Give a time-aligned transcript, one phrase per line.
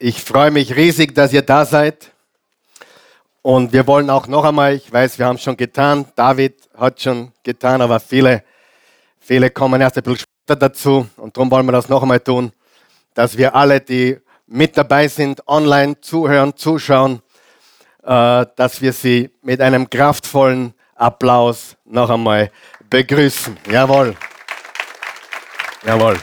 [0.00, 2.12] Ich freue mich riesig, dass ihr da seid.
[3.42, 7.00] Und wir wollen auch noch einmal, ich weiß, wir haben es schon getan, David hat
[7.02, 8.44] schon getan, aber viele,
[9.18, 11.08] viele kommen erst ein bisschen später dazu.
[11.16, 12.52] Und darum wollen wir das noch einmal tun,
[13.14, 17.20] dass wir alle, die mit dabei sind, online zuhören, zuschauen,
[18.04, 22.52] äh, dass wir sie mit einem kraftvollen Applaus noch einmal
[22.88, 23.56] begrüßen.
[23.68, 24.14] Jawohl.
[25.84, 26.18] Jawohl.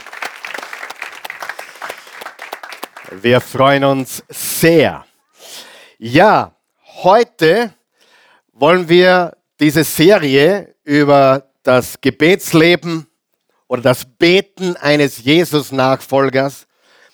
[3.10, 5.04] Wir freuen uns sehr.
[5.98, 6.56] Ja,
[7.02, 7.72] heute
[8.52, 13.06] wollen wir diese Serie über das Gebetsleben
[13.68, 16.66] oder das Beten eines Jesus-Nachfolgers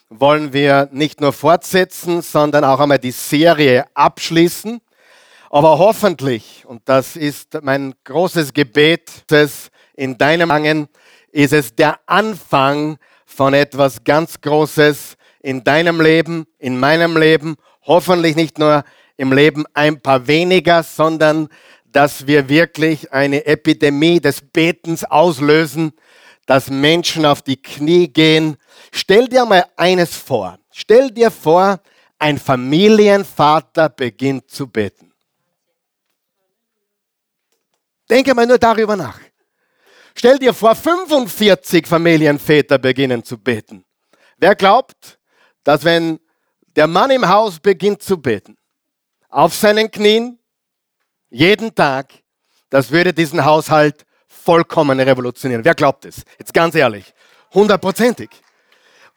[0.08, 4.80] wollen wir nicht nur fortsetzen, sondern auch einmal die Serie abschließen.
[5.50, 9.10] Aber hoffentlich, und das ist mein großes Gebet,
[9.94, 10.88] in deinem Angen
[11.30, 18.36] ist es der Anfang von etwas ganz Großes, in deinem Leben, in meinem Leben, hoffentlich
[18.36, 18.84] nicht nur
[19.16, 21.48] im Leben ein paar weniger, sondern
[21.86, 25.92] dass wir wirklich eine Epidemie des Betens auslösen,
[26.46, 28.56] dass Menschen auf die Knie gehen.
[28.90, 30.58] Stell dir mal eines vor.
[30.70, 31.80] Stell dir vor,
[32.18, 35.12] ein Familienvater beginnt zu beten.
[38.08, 39.20] Denke mal nur darüber nach.
[40.14, 43.84] Stell dir vor, 45 Familienväter beginnen zu beten.
[44.36, 45.18] Wer glaubt,
[45.64, 46.20] dass wenn
[46.76, 48.56] der Mann im Haus beginnt zu beten,
[49.28, 50.38] auf seinen Knien,
[51.30, 52.12] jeden Tag,
[52.70, 55.64] das würde diesen Haushalt vollkommen revolutionieren.
[55.64, 56.22] Wer glaubt es?
[56.38, 57.12] Jetzt ganz ehrlich,
[57.52, 58.30] hundertprozentig.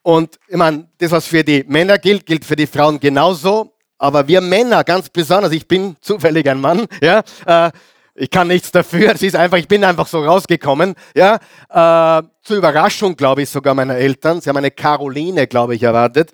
[0.01, 3.73] Und ich meine, das, was für die Männer gilt, gilt für die Frauen genauso.
[3.97, 7.71] Aber wir Männer ganz besonders, ich bin zufällig ein Mann, ja, äh,
[8.15, 9.13] ich kann nichts dafür.
[9.13, 10.95] Es ist einfach, ich bin einfach so rausgekommen.
[11.15, 11.35] Ja,
[11.69, 14.39] äh, zur Überraschung, glaube ich, sogar meiner Eltern.
[14.39, 16.31] Sie haben eine Caroline, glaube ich, erwartet.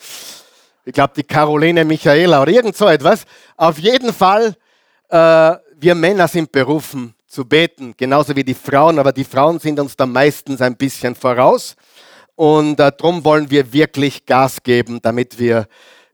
[0.85, 3.23] Ich glaube, die Caroline Michaela oder irgend so etwas.
[3.57, 4.55] Auf jeden Fall,
[5.09, 9.79] äh, wir Männer sind berufen zu beten, genauso wie die Frauen, aber die Frauen sind
[9.79, 11.75] uns da meistens ein bisschen voraus.
[12.35, 15.67] Und äh, darum wollen wir wirklich Gas geben, damit wir,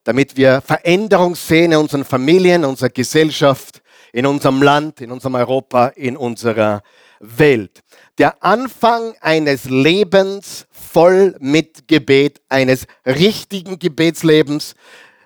[0.04, 3.82] damit wir Veränderung sehen in unseren Familien, in unserer Gesellschaft
[4.18, 6.82] in unserem Land, in unserem Europa, in unserer
[7.20, 7.84] Welt.
[8.18, 14.74] Der Anfang eines Lebens voll mit Gebet, eines richtigen Gebetslebens,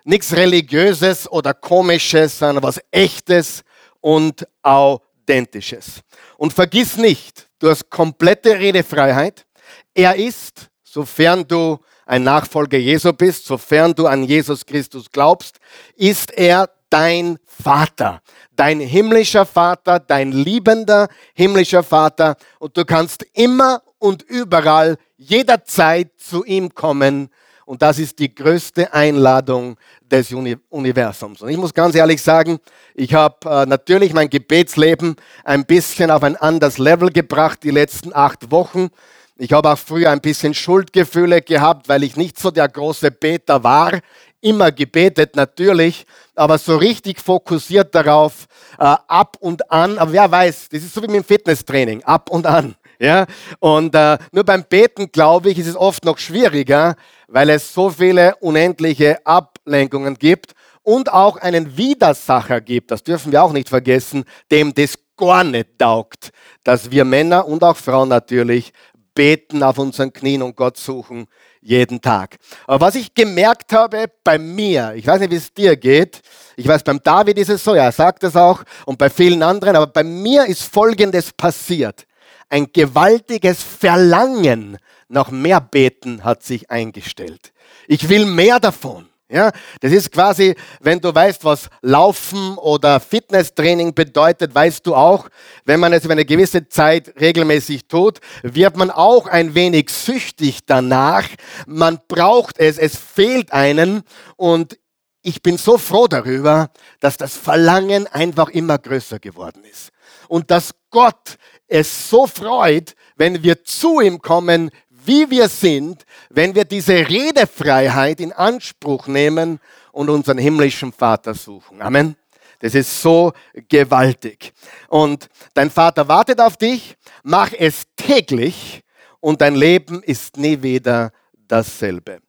[0.03, 3.63] nichts Religiöses oder Komisches, sondern was Echtes
[4.01, 6.01] und Authentisches.
[6.35, 9.45] Und vergiss nicht, du hast komplette Redefreiheit.
[9.93, 15.59] Er ist, sofern du ein Nachfolger Jesu bist, sofern du an Jesus Christus glaubst,
[15.95, 18.21] ist er dein Vater
[18.61, 26.45] dein himmlischer Vater, dein liebender himmlischer Vater und du kannst immer und überall, jederzeit zu
[26.45, 27.29] ihm kommen.
[27.65, 30.31] Und das ist die größte Einladung des
[30.69, 31.41] Universums.
[31.41, 32.59] Und ich muss ganz ehrlich sagen,
[32.93, 38.13] ich habe äh, natürlich mein Gebetsleben ein bisschen auf ein anderes Level gebracht die letzten
[38.13, 38.89] acht Wochen.
[39.37, 43.63] Ich habe auch früher ein bisschen Schuldgefühle gehabt, weil ich nicht so der große Beter
[43.63, 43.93] war.
[44.41, 48.47] Immer gebetet natürlich, aber so richtig fokussiert darauf,
[48.79, 49.99] äh, ab und an.
[49.99, 52.75] Aber wer weiß, das ist so wie mit dem Fitnesstraining, ab und an.
[52.99, 53.25] Ja?
[53.57, 56.95] Und äh, nur beim Beten, glaube ich, ist es oft noch schwieriger,
[57.27, 60.53] weil es so viele unendliche Ablenkungen gibt
[60.83, 65.79] und auch einen Widersacher gibt, das dürfen wir auch nicht vergessen, dem das gar nicht
[65.79, 66.31] taugt,
[66.63, 68.71] dass wir Männer und auch Frauen natürlich
[69.13, 71.27] beten auf unseren Knien und Gott suchen
[71.61, 72.37] jeden Tag.
[72.67, 76.21] Aber was ich gemerkt habe bei mir, ich weiß nicht, wie es dir geht,
[76.55, 79.43] ich weiß, beim David ist es so, ja, er sagt es auch, und bei vielen
[79.43, 82.05] anderen, aber bei mir ist Folgendes passiert.
[82.49, 84.77] Ein gewaltiges Verlangen
[85.07, 87.53] nach mehr Beten hat sich eingestellt.
[87.87, 89.10] Ich will mehr davon.
[89.31, 95.29] Ja, das ist quasi, wenn du weißt, was Laufen oder Fitnesstraining bedeutet, weißt du auch,
[95.63, 100.65] wenn man es über eine gewisse Zeit regelmäßig tut, wird man auch ein wenig süchtig
[100.65, 101.23] danach.
[101.65, 104.03] Man braucht es, es fehlt einen
[104.35, 104.77] und
[105.21, 106.69] ich bin so froh darüber,
[106.99, 109.91] dass das Verlangen einfach immer größer geworden ist.
[110.27, 111.37] Und dass Gott
[111.67, 114.71] es so freut, wenn wir zu ihm kommen,
[115.05, 119.59] wie wir sind, wenn wir diese Redefreiheit in Anspruch nehmen
[119.91, 121.81] und unseren himmlischen Vater suchen.
[121.81, 122.15] Amen.
[122.59, 123.33] Das ist so
[123.67, 124.53] gewaltig.
[124.87, 128.83] Und dein Vater wartet auf dich, mach es täglich
[129.19, 131.11] und dein Leben ist nie wieder
[131.47, 132.19] dasselbe.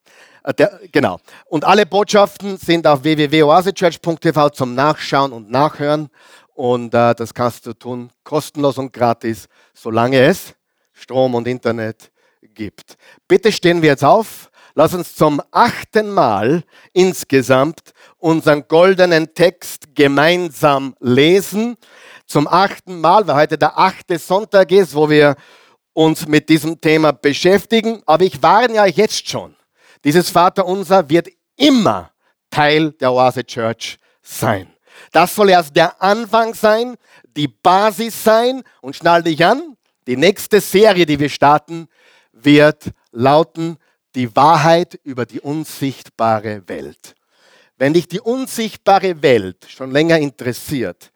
[0.45, 1.19] Äh, der, genau.
[1.47, 6.09] Und alle Botschaften sind auf www.oasechurch.tv zum Nachschauen und Nachhören.
[6.55, 10.55] Und äh, das kannst du tun kostenlos und gratis, solange es
[10.93, 12.12] Strom und Internet
[12.55, 12.97] gibt.
[13.29, 16.65] Bitte stehen wir jetzt auf, Lass uns zum achten Mal
[16.95, 21.77] insgesamt unseren goldenen Text gemeinsam lesen.
[22.27, 25.37] Zum achten Mal, weil heute der achte Sonntag ist, wo wir
[25.93, 28.03] uns mit diesem Thema beschäftigen.
[28.07, 29.55] Aber ich warne ja jetzt schon,
[30.05, 32.11] dieses Vaterunser wird immer
[32.51, 34.73] Teil der Oase Church sein.
[35.11, 36.97] Das soll erst der Anfang sein,
[37.37, 39.77] die Basis sein und schnall dich an,
[40.07, 41.89] die nächste Serie, die wir starten,
[42.45, 43.77] wird lauten
[44.15, 47.15] die Wahrheit über die unsichtbare Welt.
[47.77, 51.11] Wenn dich die unsichtbare Welt schon länger interessiert,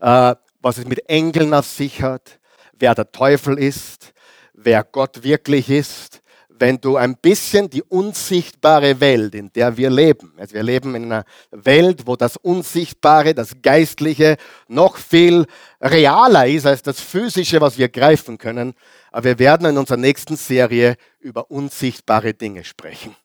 [0.00, 2.40] äh, was es mit Engeln auf sich hat,
[2.72, 4.12] wer der Teufel ist,
[4.52, 6.19] wer Gott wirklich ist,
[6.60, 11.06] wenn du ein bisschen die unsichtbare Welt, in der wir leben, also wir leben in
[11.06, 14.36] einer Welt, wo das Unsichtbare, das Geistliche
[14.68, 15.46] noch viel
[15.80, 18.74] realer ist als das Physische, was wir greifen können.
[19.10, 23.16] Aber wir werden in unserer nächsten Serie über unsichtbare Dinge sprechen.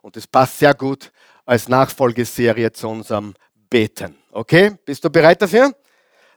[0.00, 1.12] Und es passt sehr gut
[1.44, 3.34] als Nachfolgeserie zu unserem
[3.68, 4.16] Beten.
[4.32, 5.74] Okay, bist du bereit dafür?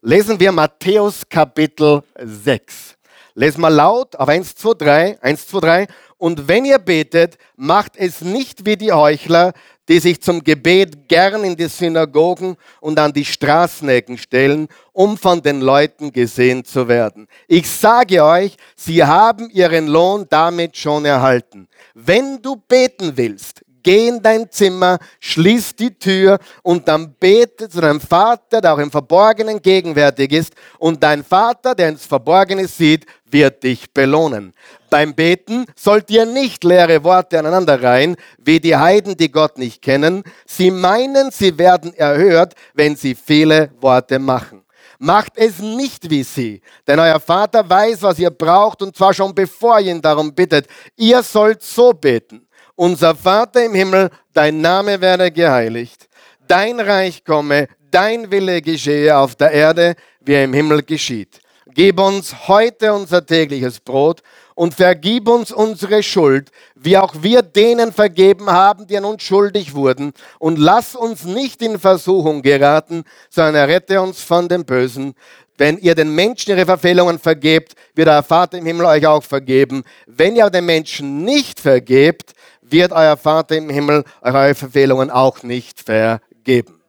[0.02, 2.98] Lesen wir Matthäus Kapitel 6.
[3.36, 5.22] Lesen wir laut auf 1, 2, 3.
[5.22, 5.88] 1, 2, 3.
[6.22, 9.54] Und wenn ihr betet, macht es nicht wie die Heuchler,
[9.90, 15.42] die sich zum Gebet gern in die Synagogen und an die Straßenecken stellen, um von
[15.42, 17.28] den Leuten gesehen zu werden.
[17.48, 21.68] Ich sage euch, sie haben ihren Lohn damit schon erhalten.
[21.96, 27.82] Wenn du beten willst, geh in dein Zimmer, schließ die Tür und dann bete zu
[27.82, 30.54] deinem Vater, der auch im Verborgenen gegenwärtig ist.
[30.78, 34.54] Und dein Vater, der ins Verborgene sieht, wird dich belohnen.
[34.92, 39.82] Beim Beten sollt ihr nicht leere Worte aneinander reihen, wie die Heiden, die Gott nicht
[39.82, 40.22] kennen.
[40.46, 44.66] Sie meinen, sie werden erhört, wenn sie viele Worte machen.
[45.00, 49.34] Macht es nicht wie sie, denn euer Vater weiß, was ihr braucht, und zwar schon
[49.34, 50.68] bevor ihr ihn darum bittet.
[50.98, 52.46] Ihr sollt so beten.
[52.76, 56.10] Unser Vater im Himmel, dein Name werde geheiligt,
[56.46, 61.40] dein Reich komme, dein Wille geschehe auf der Erde, wie er im Himmel geschieht.
[61.74, 64.22] Gib uns heute unser tägliches Brot
[64.62, 69.74] und vergib uns unsere Schuld, wie auch wir denen vergeben haben, die an uns schuldig
[69.74, 70.14] wurden.
[70.38, 75.16] Und lass uns nicht in Versuchung geraten, sondern errette uns von dem Bösen.
[75.58, 79.82] Wenn ihr den Menschen ihre Verfehlungen vergebt, wird euer Vater im Himmel euch auch vergeben.
[80.06, 85.80] Wenn ihr den Menschen nicht vergebt, wird euer Vater im Himmel eure Verfehlungen auch nicht
[85.82, 86.80] vergeben.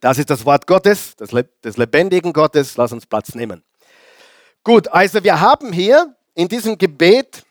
[0.00, 2.76] Das ist das Wort Gottes, des lebendigen Gottes.
[2.76, 3.65] Lass uns Platz nehmen.
[4.66, 7.44] Gut, also wir haben hier in diesem Gebet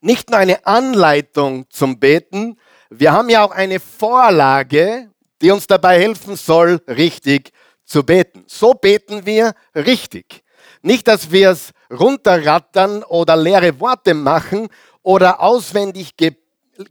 [0.00, 2.56] nicht nur eine Anleitung zum Beten,
[2.90, 5.10] wir haben ja auch eine Vorlage,
[5.40, 7.50] die uns dabei helfen soll, richtig
[7.84, 8.44] zu beten.
[8.46, 10.44] So beten wir richtig.
[10.80, 14.68] Nicht, dass wir es runterrattern oder leere Worte machen
[15.02, 16.36] oder auswendig ge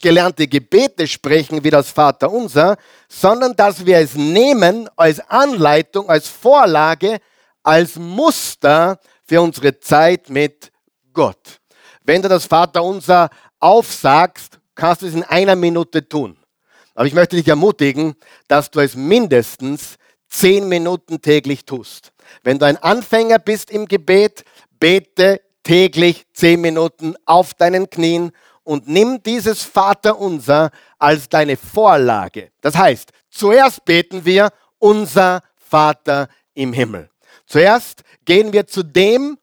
[0.01, 2.75] gelernte Gebete sprechen wie das Vaterunser,
[3.07, 7.19] sondern dass wir es nehmen als Anleitung, als Vorlage,
[7.63, 10.71] als Muster für unsere Zeit mit
[11.13, 11.59] Gott.
[12.03, 13.29] Wenn du das Vaterunser
[13.59, 16.37] aufsagst, kannst du es in einer Minute tun.
[16.95, 18.15] Aber ich möchte dich ermutigen,
[18.47, 19.97] dass du es mindestens
[20.29, 22.11] zehn Minuten täglich tust.
[22.43, 24.43] Wenn du ein Anfänger bist im Gebet,
[24.79, 28.31] bete täglich zehn Minuten auf deinen Knien
[28.63, 32.51] und nimm dieses Vaterunser als deine Vorlage.
[32.61, 37.10] Das heißt, zuerst beten wir unser Vater im Himmel.
[37.51, 39.37] Zuerst gehen wir zu dem,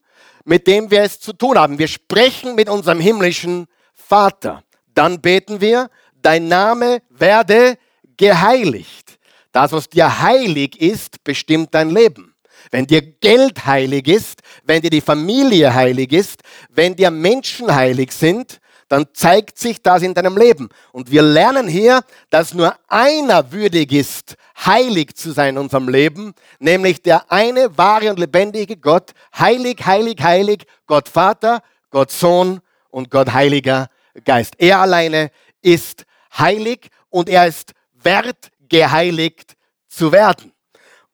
[0.44, 1.78] mit dem wir es zu tun haben.
[1.78, 4.64] Wir sprechen mit unserem himmlischen Vater.
[4.94, 5.90] Dann beten wir,
[6.22, 7.76] dein Name werde
[8.16, 9.18] geheiligt.
[9.52, 12.34] Das, was dir heilig ist, bestimmt dein Leben
[12.70, 18.12] wenn dir Geld heilig ist, wenn dir die Familie heilig ist, wenn dir Menschen heilig
[18.12, 20.68] sind, dann zeigt sich das in deinem Leben.
[20.92, 26.34] Und wir lernen hier, dass nur einer würdig ist, heilig zu sein in unserem Leben,
[26.58, 33.10] nämlich der eine wahre und lebendige Gott, heilig, heilig, heilig, Gott Vater, Gott Sohn und
[33.10, 33.88] Gott Heiliger
[34.24, 34.54] Geist.
[34.58, 35.30] Er alleine
[35.62, 36.04] ist
[36.36, 39.56] heilig und er ist wert, geheiligt
[39.88, 40.52] zu werden.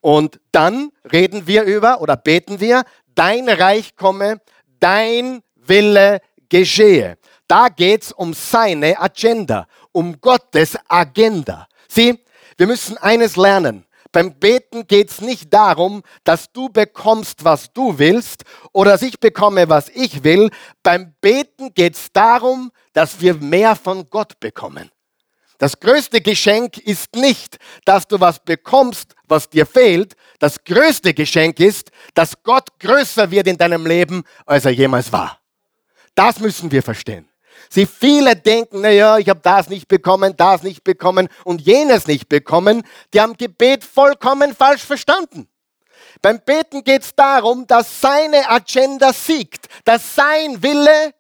[0.01, 4.41] Und dann reden wir über oder beten wir, dein Reich komme,
[4.79, 7.17] dein Wille geschehe.
[7.47, 11.69] Da geht es um seine Agenda, um Gottes Agenda.
[11.89, 12.19] Sieh,
[12.57, 13.85] wir müssen eines lernen.
[14.13, 19.19] Beim Beten geht es nicht darum, dass du bekommst, was du willst oder dass ich
[19.19, 20.51] bekomme, was ich will.
[20.85, 24.91] Beim Beten geht es darum, dass wir mehr von Gott bekommen.
[25.59, 30.15] Das größte Geschenk ist nicht, dass du was bekommst, was dir fehlt.
[30.39, 35.41] Das größte Geschenk ist, dass Gott größer wird in deinem Leben, als er jemals war.
[36.15, 37.29] Das müssen wir verstehen.
[37.71, 42.29] Sie viele denken, naja, ich habe das nicht bekommen, das nicht bekommen und jenes nicht
[42.29, 42.83] bekommen.
[43.13, 45.49] Die haben Gebet vollkommen falsch verstanden.
[46.23, 51.15] Beim Beten geht es darum, dass seine Agenda siegt, dass sein Wille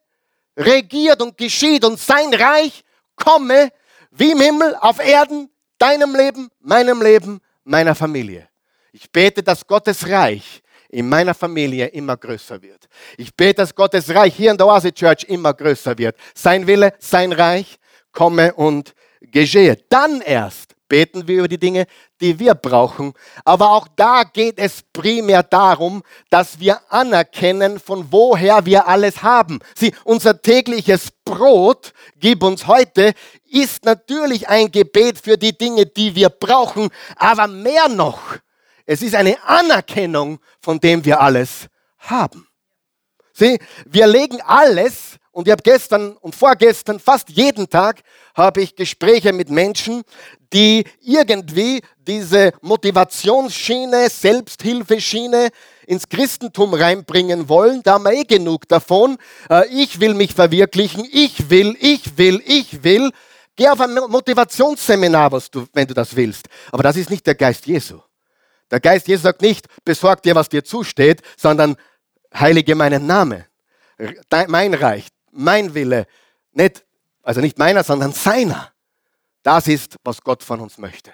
[0.57, 2.85] regiert und geschieht und sein Reich
[3.17, 3.71] komme
[4.11, 8.49] wie im Himmel, auf Erden, deinem Leben, meinem Leben, meiner Familie.
[8.93, 10.63] Ich bete, dass Gottes Reich
[10.95, 12.87] in meiner Familie immer größer wird.
[13.17, 16.17] Ich bete, dass Gottes Reich hier in der Oase Church immer größer wird.
[16.35, 17.79] Sein Wille, sein Reich
[18.13, 19.77] komme und geschehe.
[19.89, 21.87] Dann erst beten wir über die Dinge,
[22.21, 23.15] die wir brauchen.
[23.45, 29.59] Aber auch da geht es primär darum, dass wir anerkennen, von woher wir alles haben.
[29.75, 33.15] Sie, unser tägliches Brot, gib uns heute,
[33.51, 38.21] ist natürlich ein Gebet für die Dinge, die wir brauchen, aber mehr noch,
[38.87, 41.67] es ist eine Anerkennung, von dem wir alles
[41.99, 42.47] haben.
[43.33, 48.03] Sieh, wir legen alles, und ich habe gestern und vorgestern, fast jeden Tag,
[48.37, 50.03] habe ich Gespräche mit Menschen,
[50.53, 55.49] die irgendwie diese Motivationsschiene, Selbsthilfeschiene
[55.89, 57.83] ins Christentum reinbringen wollen.
[57.83, 59.17] Da haben wir eh genug davon.
[59.51, 63.11] Äh, ich will mich verwirklichen, ich will, ich will, ich will.
[63.57, 65.33] Geh auf ein Motivationsseminar,
[65.73, 66.47] wenn du das willst.
[66.71, 67.99] Aber das ist nicht der Geist Jesu.
[68.75, 71.77] Der Geist Jesu sagt nicht, besorg dir, was dir zusteht, sondern
[72.35, 73.45] heilige meinen Namen.
[74.49, 76.09] Mein Reich, mein Wille.
[76.51, 76.85] Nicht,
[77.23, 78.73] also nicht meiner, sondern seiner.
[79.45, 81.13] Das ist, was Gott von uns möchte.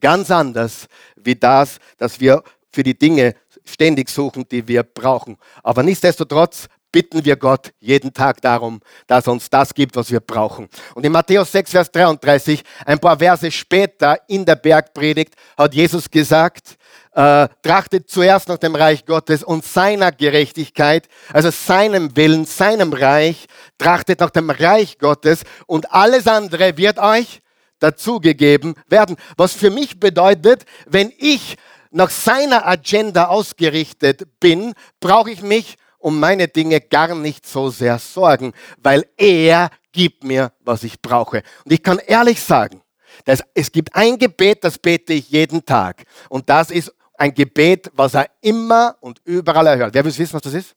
[0.00, 5.36] Ganz anders wie das, dass wir für die Dinge ständig suchen, die wir brauchen.
[5.62, 10.18] Aber nichtsdestotrotz bitten wir Gott jeden Tag darum, dass er uns das gibt, was wir
[10.18, 10.68] brauchen.
[10.94, 16.10] Und in Matthäus 6, Vers 33, ein paar Verse später in der Bergpredigt, hat Jesus
[16.10, 16.76] gesagt,
[17.12, 23.46] äh, trachtet zuerst nach dem Reich Gottes und seiner Gerechtigkeit, also seinem Willen, seinem Reich,
[23.78, 27.40] trachtet nach dem Reich Gottes und alles andere wird euch
[27.78, 29.16] dazugegeben werden.
[29.36, 31.56] Was für mich bedeutet, wenn ich
[31.90, 37.98] nach seiner Agenda ausgerichtet bin, brauche ich mich um meine Dinge gar nicht so sehr
[37.98, 41.42] sorgen, weil er gibt mir, was ich brauche.
[41.64, 42.82] Und ich kann ehrlich sagen,
[43.24, 46.04] dass es gibt ein Gebet, das bete ich jeden Tag.
[46.28, 49.94] Und das ist ein Gebet, was er immer und überall erhört.
[49.94, 50.74] Wer will wissen, was das ist?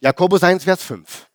[0.00, 1.28] Jakobus 1, Vers 5.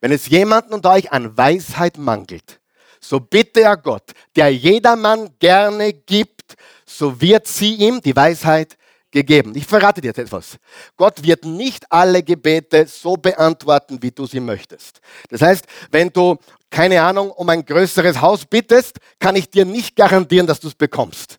[0.00, 2.60] Wenn es jemanden unter euch an Weisheit mangelt,
[3.00, 8.76] so bitte er Gott, der jedermann gerne gibt, so wird sie ihm, die Weisheit,
[9.10, 9.52] gegeben.
[9.54, 10.58] Ich verrate dir jetzt etwas.
[10.96, 15.00] Gott wird nicht alle Gebete so beantworten, wie du sie möchtest.
[15.30, 16.36] Das heißt, wenn du,
[16.70, 20.74] keine Ahnung, um ein größeres Haus bittest, kann ich dir nicht garantieren, dass du es
[20.74, 21.38] bekommst.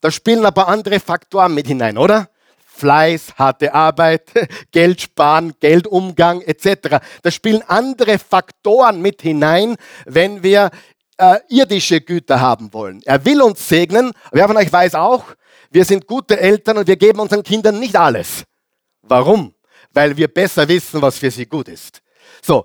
[0.00, 2.28] Da spielen aber andere Faktoren mit hinein, oder?
[2.76, 4.30] Fleiß, harte Arbeit,
[4.70, 6.98] Geld sparen, Geldumgang etc.
[7.22, 10.70] Da spielen andere Faktoren mit hinein, wenn wir
[11.16, 13.00] äh, irdische Güter haben wollen.
[13.04, 14.12] Er will uns segnen.
[14.30, 15.24] Wer von euch weiß auch,
[15.76, 18.44] wir sind gute Eltern und wir geben unseren Kindern nicht alles.
[19.02, 19.54] Warum?
[19.92, 22.00] Weil wir besser wissen, was für sie gut ist.
[22.40, 22.64] So,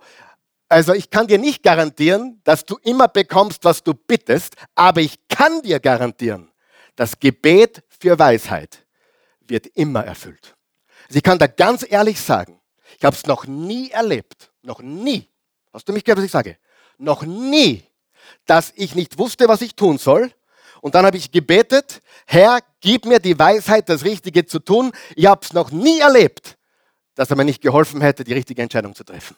[0.70, 5.20] also ich kann dir nicht garantieren, dass du immer bekommst, was du bittest, aber ich
[5.28, 6.50] kann dir garantieren,
[6.96, 8.86] das Gebet für Weisheit
[9.42, 10.56] wird immer erfüllt.
[11.10, 12.62] Also ich kann da ganz ehrlich sagen,
[12.98, 15.28] ich habe es noch nie erlebt, noch nie,
[15.74, 16.58] hast du mich gehört, was ich sage?
[16.98, 17.84] Noch nie
[18.46, 20.32] dass ich nicht wusste, was ich tun soll.
[20.82, 24.92] Und dann habe ich gebetet, Herr, gib mir die Weisheit, das Richtige zu tun.
[25.16, 26.58] Ich habe es noch nie erlebt,
[27.16, 29.36] dass er mir nicht geholfen hätte, die richtige Entscheidung zu treffen.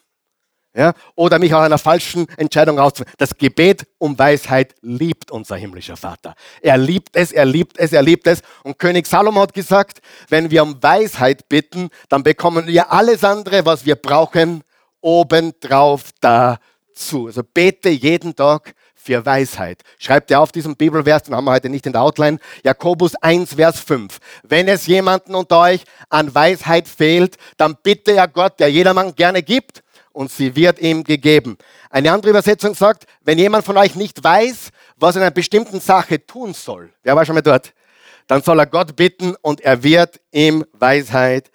[0.74, 0.92] Ja?
[1.14, 3.14] Oder mich aus einer falschen Entscheidung rauszufinden.
[3.18, 6.34] Das Gebet um Weisheit liebt unser himmlischer Vater.
[6.60, 8.42] Er liebt es, er liebt es, er liebt es.
[8.64, 13.64] Und König Salomo hat gesagt, wenn wir um Weisheit bitten, dann bekommen wir alles andere,
[13.64, 14.64] was wir brauchen,
[15.00, 17.26] obendrauf dazu.
[17.26, 19.82] Also bete jeden Tag für Weisheit.
[19.98, 22.38] Schreibt ihr auf diesen Bibelvers, den haben wir heute nicht in der Outline.
[22.64, 24.18] Jakobus 1, Vers 5.
[24.42, 29.42] Wenn es jemanden unter euch an Weisheit fehlt, dann bitte er Gott, der jedermann gerne
[29.42, 29.82] gibt,
[30.12, 31.58] und sie wird ihm gegeben.
[31.90, 35.80] Eine andere Übersetzung sagt, wenn jemand von euch nicht weiß, was er in einer bestimmten
[35.80, 37.74] Sache tun soll, wer war schon mal dort?
[38.28, 41.50] Dann soll er Gott bitten und er wird ihm Weisheit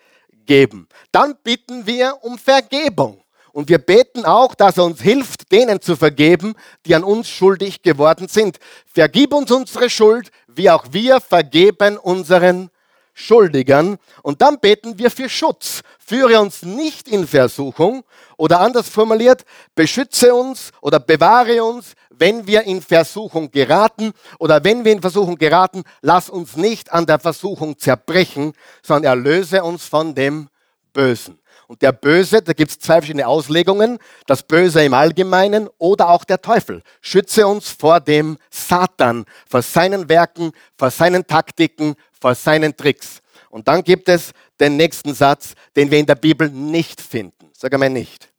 [0.46, 0.88] geben.
[1.12, 3.24] Dann bitten wir um Vergebung.
[3.52, 7.82] Und wir beten auch, dass er uns hilft, denen zu vergeben, die an uns schuldig
[7.82, 8.58] geworden sind.
[8.86, 12.70] Vergib uns unsere Schuld, wie auch wir vergeben unseren
[13.14, 13.98] Schuldigern.
[14.24, 15.82] Und dann beten wir für Schutz.
[16.00, 18.04] Führe uns nicht in Versuchung
[18.38, 19.44] oder anders formuliert,
[19.76, 25.38] beschütze uns oder bewahre uns, wenn wir in Versuchung geraten oder wenn wir in Versuchung
[25.38, 30.50] geraten, lass uns nicht an der Versuchung zerbrechen, sondern erlöse uns von dem
[30.94, 31.40] Bösen.
[31.70, 36.24] Und der Böse, da gibt es zwei verschiedene Auslegungen, das Böse im Allgemeinen oder auch
[36.24, 36.82] der Teufel.
[37.00, 43.22] Schütze uns vor dem Satan, vor seinen Werken, vor seinen Taktiken, vor seinen Tricks.
[43.52, 47.52] Und dann gibt es den nächsten Satz, den wir in der Bibel nicht finden.
[47.56, 48.30] Sag einmal nicht.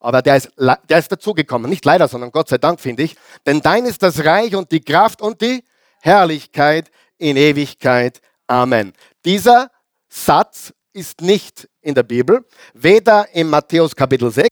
[0.00, 1.70] Aber der ist, der ist dazugekommen.
[1.70, 3.14] Nicht leider, sondern Gott sei Dank, finde ich.
[3.46, 5.62] Denn dein ist das Reich und die Kraft und die
[6.00, 8.20] Herrlichkeit in Ewigkeit.
[8.48, 8.92] Amen.
[9.24, 9.70] Dieser
[10.08, 14.48] Satz ist nicht in der Bibel, weder im Matthäus Kapitel 6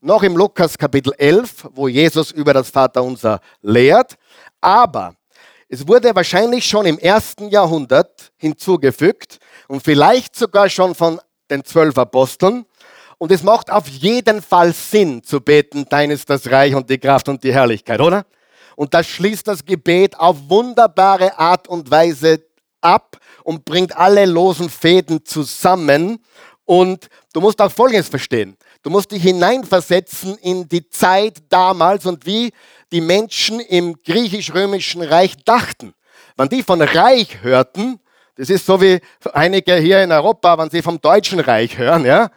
[0.00, 4.16] noch im Lukas Kapitel 11, wo Jesus über das Vaterunser lehrt.
[4.60, 5.14] Aber
[5.68, 11.96] es wurde wahrscheinlich schon im ersten Jahrhundert hinzugefügt und vielleicht sogar schon von den zwölf
[11.96, 12.66] Aposteln.
[13.16, 16.98] Und es macht auf jeden Fall Sinn zu beten, dein ist das Reich und die
[16.98, 18.26] Kraft und die Herrlichkeit, oder?
[18.76, 22.44] Und das schließt das Gebet auf wunderbare Art und Weise
[22.80, 26.18] ab und bringt alle losen Fäden zusammen.
[26.64, 28.56] Und du musst auch Folgendes verstehen.
[28.82, 32.52] Du musst dich hineinversetzen in die Zeit damals und wie
[32.92, 35.94] die Menschen im griechisch-römischen Reich dachten.
[36.36, 38.00] Wenn die von Reich hörten,
[38.36, 39.00] das ist so wie
[39.32, 42.30] einige hier in Europa, wenn sie vom Deutschen Reich hören, ja,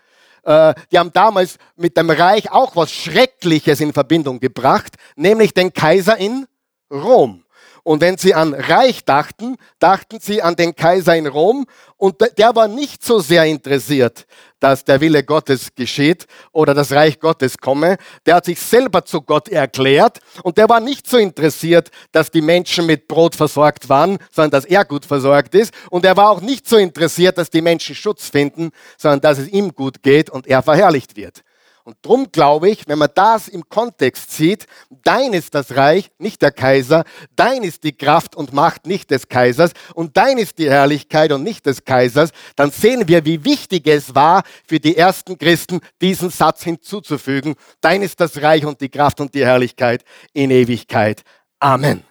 [0.43, 5.73] äh, die haben damals mit dem Reich auch was Schreckliches in Verbindung gebracht, nämlich den
[5.73, 6.47] Kaiser in
[6.91, 7.43] Rom.
[7.87, 11.65] Und wenn sie an Reich dachten, dachten sie an den Kaiser in Rom.
[11.95, 14.27] Und der war nicht so sehr interessiert,
[14.59, 17.95] dass der Wille Gottes geschieht oder das Reich Gottes komme.
[18.25, 20.19] Der hat sich selber zu Gott erklärt.
[20.43, 24.65] Und der war nicht so interessiert, dass die Menschen mit Brot versorgt waren, sondern dass
[24.65, 25.73] er gut versorgt ist.
[25.89, 29.47] Und er war auch nicht so interessiert, dass die Menschen Schutz finden, sondern dass es
[29.47, 31.41] ihm gut geht und er verherrlicht wird.
[31.87, 36.41] Und darum glaube ich, wenn man das im Kontext sieht, dein ist das Reich, nicht
[36.41, 37.05] der Kaiser,
[37.37, 41.43] dein ist die Kraft und Macht, nicht des Kaisers, und dein ist die Herrlichkeit und
[41.43, 46.29] nicht des Kaisers, dann sehen wir, wie wichtig es war für die ersten Christen, diesen
[46.29, 47.55] Satz hinzuzufügen.
[47.79, 50.03] Dein ist das Reich und die Kraft und die Herrlichkeit
[50.33, 51.21] in Ewigkeit.
[51.57, 52.03] Amen.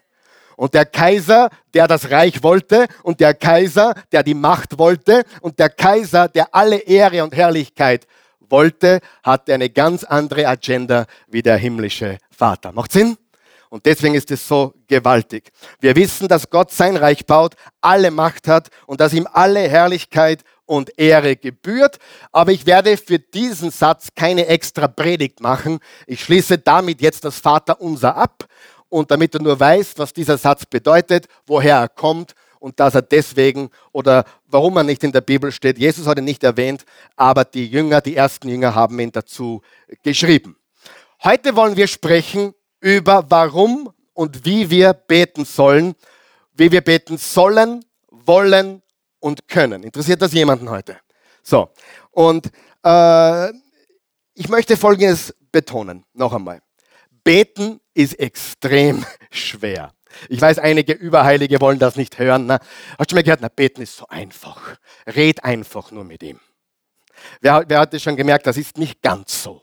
[0.56, 5.58] Und der Kaiser, der das Reich wollte, und der Kaiser, der die Macht wollte, und
[5.58, 8.06] der Kaiser, der alle Ehre und Herrlichkeit
[8.50, 12.72] wollte, hatte eine ganz andere Agenda wie der himmlische Vater.
[12.72, 13.16] Macht Sinn?
[13.68, 15.50] Und deswegen ist es so gewaltig.
[15.80, 20.44] Wir wissen, dass Gott sein Reich baut, alle Macht hat und dass ihm alle Herrlichkeit
[20.66, 21.98] und Ehre gebührt.
[22.32, 25.78] Aber ich werde für diesen Satz keine extra Predigt machen.
[26.06, 28.44] Ich schließe damit jetzt das Vaterunser ab.
[28.88, 33.02] Und damit du nur weißt, was dieser Satz bedeutet, woher er kommt und dass er
[33.02, 35.78] deswegen oder warum er nicht in der Bibel steht.
[35.78, 36.84] Jesus hat ihn nicht erwähnt,
[37.16, 39.62] aber die Jünger, die ersten Jünger haben ihn dazu
[40.02, 40.56] geschrieben.
[41.22, 45.94] Heute wollen wir sprechen über warum und wie wir beten sollen,
[46.54, 48.82] wie wir beten sollen, wollen
[49.20, 49.82] und können.
[49.82, 50.98] Interessiert das jemanden heute?
[51.42, 51.70] So,
[52.10, 52.50] und
[52.84, 53.50] äh,
[54.34, 56.60] ich möchte Folgendes betonen, noch einmal.
[57.24, 59.92] Beten ist extrem schwer.
[60.28, 62.46] Ich weiß, einige Überheilige wollen das nicht hören.
[62.46, 62.58] Na,
[62.98, 64.76] hast du mal gehört, na, beten ist so einfach.
[65.06, 66.40] Red einfach nur mit ihm.
[67.40, 69.62] Wer, wer hat das schon gemerkt, das ist nicht ganz so.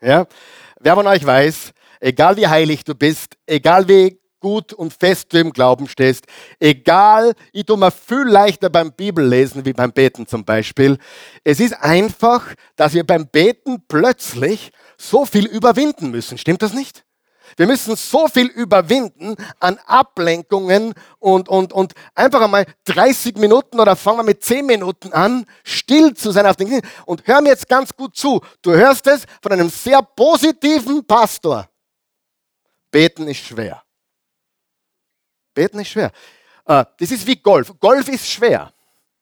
[0.00, 0.26] Ja?
[0.80, 5.40] Wer von euch weiß, egal wie heilig du bist, egal wie gut und fest du
[5.40, 6.26] im Glauben stehst,
[6.60, 10.98] egal, ich tue mir viel leichter beim Bibellesen wie beim Beten zum Beispiel.
[11.42, 16.38] Es ist einfach, dass wir beim Beten plötzlich so viel überwinden müssen.
[16.38, 17.05] Stimmt das nicht?
[17.56, 23.96] Wir müssen so viel überwinden an Ablenkungen und, und, und einfach einmal 30 Minuten oder
[23.96, 26.82] fangen wir mit 10 Minuten an, still zu sein auf den Knien.
[27.04, 28.40] Und hör mir jetzt ganz gut zu.
[28.62, 31.68] Du hörst es von einem sehr positiven Pastor.
[32.90, 33.82] Beten ist schwer.
[35.54, 36.12] Beten ist schwer.
[36.66, 37.72] Äh, das ist wie Golf.
[37.80, 38.72] Golf ist schwer.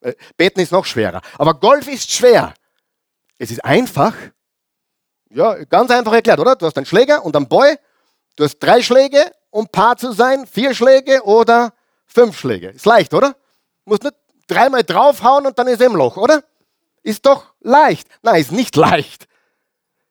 [0.01, 1.21] Äh, Beten ist noch schwerer.
[1.39, 2.55] Aber Golf ist schwer.
[3.39, 4.15] Es ist einfach.
[5.31, 6.57] Ja, ganz einfach erklärt, oder?
[6.57, 7.79] Du hast einen Schläger und einen Ball
[8.37, 11.73] Du hast drei Schläge, um Paar zu sein, vier Schläge oder
[12.07, 12.71] fünf Schläge.
[12.71, 13.33] Ist leicht, oder?
[13.85, 14.17] Du musst nicht
[14.49, 16.43] dreimal draufhauen und dann ist er im Loch, oder?
[17.03, 18.09] Ist doch leicht.
[18.23, 19.29] Nein, ist nicht leicht.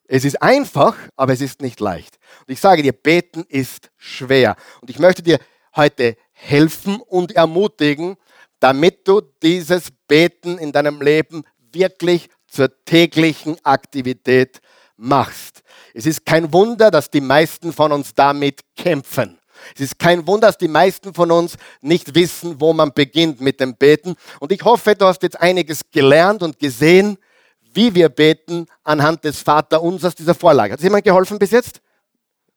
[0.05, 2.17] Es ist einfach, aber es ist nicht leicht.
[2.41, 4.55] Und ich sage dir, beten ist schwer.
[4.81, 5.39] Und ich möchte dir
[5.75, 8.17] heute helfen und ermutigen,
[8.59, 14.61] damit du dieses Beten in deinem Leben wirklich zur täglichen Aktivität
[14.97, 15.61] machst.
[15.93, 19.39] Es ist kein Wunder, dass die meisten von uns damit kämpfen.
[19.75, 23.59] Es ist kein Wunder, dass die meisten von uns nicht wissen, wo man beginnt mit
[23.59, 24.15] dem Beten.
[24.39, 27.17] Und ich hoffe, du hast jetzt einiges gelernt und gesehen,
[27.61, 30.73] wie wir beten anhand des Vaterunsers dieser Vorlage.
[30.73, 31.81] Hat es jemand geholfen bis jetzt?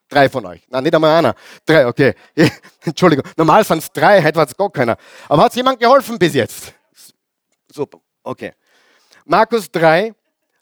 [0.09, 0.63] Drei von euch.
[0.69, 1.35] Nein, nicht einmal einer.
[1.65, 2.15] Drei, okay.
[2.85, 3.25] Entschuldigung.
[3.37, 4.97] Normal sind es drei, heute war es gar keiner.
[5.29, 6.73] Aber hat es jemand geholfen bis jetzt?
[7.73, 8.53] Super, okay.
[9.25, 10.15] Markus 3,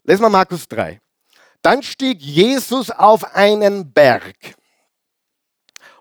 [0.07, 1.01] Lesen wir Markus 3.
[1.65, 4.35] Dann stieg Jesus auf einen Berg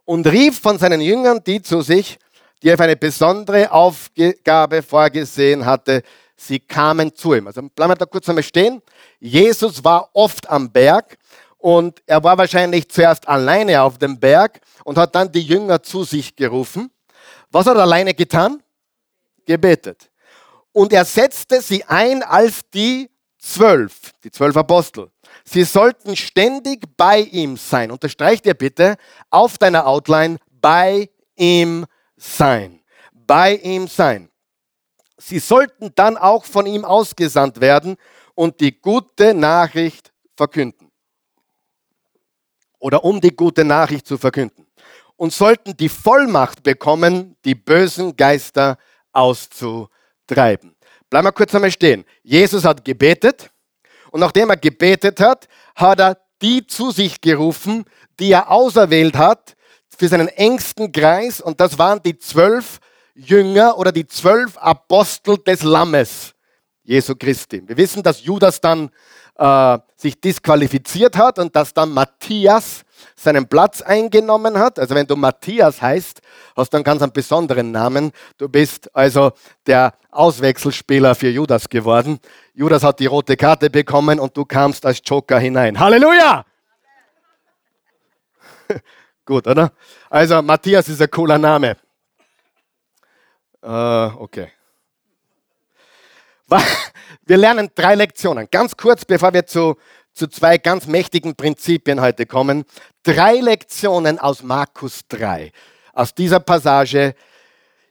[0.03, 2.19] und rief von seinen Jüngern die zu sich,
[2.61, 6.03] die auf eine besondere Aufgabe vorgesehen hatte.
[6.35, 7.47] Sie kamen zu ihm.
[7.47, 8.81] Also bleiben wir da kurz einmal stehen.
[9.21, 11.17] Jesus war oft am Berg
[11.59, 16.03] und er war wahrscheinlich zuerst alleine auf dem Berg und hat dann die Jünger zu
[16.03, 16.91] sich gerufen.
[17.51, 18.61] Was hat er alleine getan?
[19.45, 20.11] Gebetet.
[20.73, 25.09] Und er setzte sie ein als die zwölf, die zwölf Apostel.
[25.45, 27.91] Sie sollten ständig bei ihm sein.
[27.91, 28.95] Unterstreich dir bitte
[29.29, 32.79] auf deiner Outline bei ihm sein.
[33.11, 34.29] Bei ihm sein.
[35.17, 37.97] Sie sollten dann auch von ihm ausgesandt werden
[38.35, 40.91] und die gute Nachricht verkünden.
[42.79, 44.67] Oder um die gute Nachricht zu verkünden.
[45.15, 48.77] Und sollten die Vollmacht bekommen, die bösen Geister
[49.13, 50.75] auszutreiben.
[51.09, 52.03] Bleib mal kurz einmal stehen.
[52.23, 53.52] Jesus hat gebetet
[54.13, 57.83] und nachdem er gebetet hat, hat er die zu sich gerufen,
[58.19, 59.55] die er auserwählt hat
[59.97, 61.41] für seinen engsten Kreis.
[61.41, 62.79] Und das waren die zwölf
[63.15, 66.35] Jünger oder die zwölf Apostel des Lammes,
[66.83, 67.67] Jesu Christi.
[67.67, 68.91] Wir wissen, dass Judas dann
[69.35, 72.83] äh, sich disqualifiziert hat und dass dann Matthias
[73.15, 74.79] seinen Platz eingenommen hat.
[74.79, 76.21] Also wenn du Matthias heißt,
[76.55, 78.11] hast du einen ganz einen besonderen Namen.
[78.37, 79.31] Du bist also
[79.65, 82.19] der Auswechselspieler für Judas geworden.
[82.53, 85.79] Judas hat die rote Karte bekommen und du kamst als Joker hinein.
[85.79, 86.45] Halleluja!
[89.25, 89.71] Gut, oder?
[90.09, 91.77] Also Matthias ist ein cooler Name.
[93.61, 94.51] Äh, okay.
[97.25, 98.47] Wir lernen drei Lektionen.
[98.51, 99.77] Ganz kurz, bevor wir zu,
[100.13, 102.65] zu zwei ganz mächtigen Prinzipien heute kommen.
[103.03, 105.51] Drei Lektionen aus Markus 3.
[105.93, 107.15] Aus dieser Passage.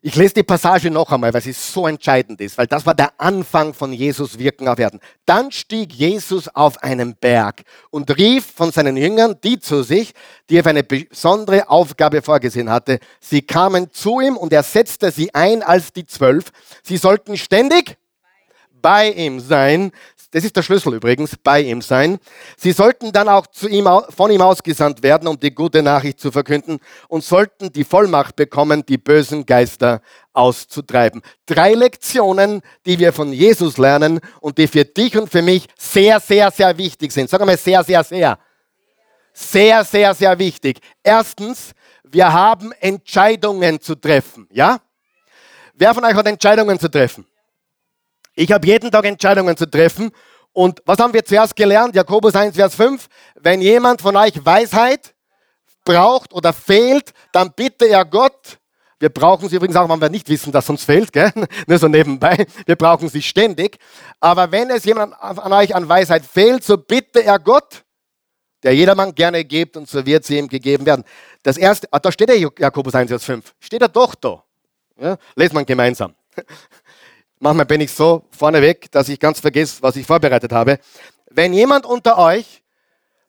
[0.04, 3.12] Ich lese die Passage noch einmal, weil sie so entscheidend ist, weil das war der
[3.18, 4.98] Anfang von Jesus Wirken auf Erden.
[5.26, 10.12] Dann stieg Jesus auf einen Berg und rief von seinen Jüngern die zu sich,
[10.50, 12.98] die auf eine besondere Aufgabe vorgesehen hatte.
[13.20, 16.50] Sie kamen zu ihm und er setzte sie ein als die Zwölf.
[16.82, 17.96] Sie sollten ständig
[18.82, 19.92] bei ihm sein.
[20.32, 22.18] Das ist der Schlüssel übrigens, bei ihm sein.
[22.56, 26.32] Sie sollten dann auch zu ihm, von ihm ausgesandt werden, um die gute Nachricht zu
[26.32, 30.00] verkünden und sollten die Vollmacht bekommen, die bösen Geister
[30.32, 31.20] auszutreiben.
[31.44, 36.18] Drei Lektionen, die wir von Jesus lernen und die für dich und für mich sehr,
[36.18, 37.28] sehr, sehr wichtig sind.
[37.28, 38.38] Sag mal sehr, sehr, sehr.
[39.34, 40.80] Sehr, sehr, sehr wichtig.
[41.02, 41.72] Erstens,
[42.04, 44.46] wir haben Entscheidungen zu treffen.
[44.50, 44.80] Ja?
[45.74, 47.26] Wer von euch hat Entscheidungen zu treffen?
[48.34, 50.10] Ich habe jeden Tag Entscheidungen zu treffen.
[50.52, 51.94] Und was haben wir zuerst gelernt?
[51.94, 53.06] Jakobus 1, Vers 5.
[53.36, 55.14] Wenn jemand von euch Weisheit
[55.84, 58.58] braucht oder fehlt, dann bitte er Gott.
[58.98, 61.32] Wir brauchen sie übrigens auch, wenn wir nicht wissen, dass uns fehlt, gell?
[61.66, 62.46] nur so nebenbei.
[62.66, 63.78] Wir brauchen sie ständig.
[64.20, 67.84] Aber wenn es jemand an euch an Weisheit fehlt, so bitte er Gott,
[68.62, 71.04] der jedermann gerne gibt und so wird sie ihm gegeben werden.
[71.42, 73.54] Das erste, ah, da steht der Jakobus 1, Vers 5.
[73.58, 74.44] Steht er doch da.
[75.00, 75.16] Ja?
[75.34, 76.14] Lesen wir gemeinsam.
[77.44, 80.78] Manchmal bin ich so vorneweg, dass ich ganz vergesse, was ich vorbereitet habe.
[81.28, 82.62] Wenn jemand unter euch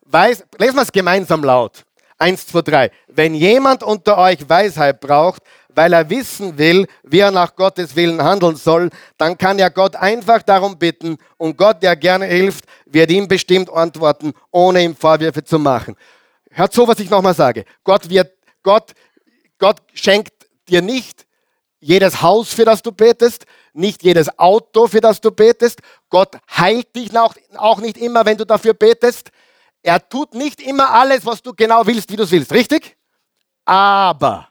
[0.06, 1.84] weiß, lesen wir es gemeinsam laut.
[2.20, 2.92] Eins, zwei, drei.
[3.08, 8.22] Wenn jemand unter euch Weisheit braucht, weil er wissen will, wie er nach Gottes Willen
[8.24, 13.10] handeln soll, dann kann er Gott einfach darum bitten und Gott, der gerne hilft, wird
[13.10, 15.96] ihm bestimmt antworten, ohne ihm Vorwürfe zu machen.
[16.52, 17.66] Hört so, was ich nochmal sage.
[17.84, 18.92] Gott wird, Gott,
[19.58, 20.34] Gott schenkt
[20.70, 21.26] dir nicht
[21.80, 25.82] jedes Haus, für das du betest, nicht jedes Auto, für das du betest.
[26.10, 29.32] Gott heilt dich auch nicht immer, wenn du dafür betest.
[29.82, 32.96] Er tut nicht immer alles, was du genau willst, wie du es willst, richtig?
[33.66, 34.50] Aber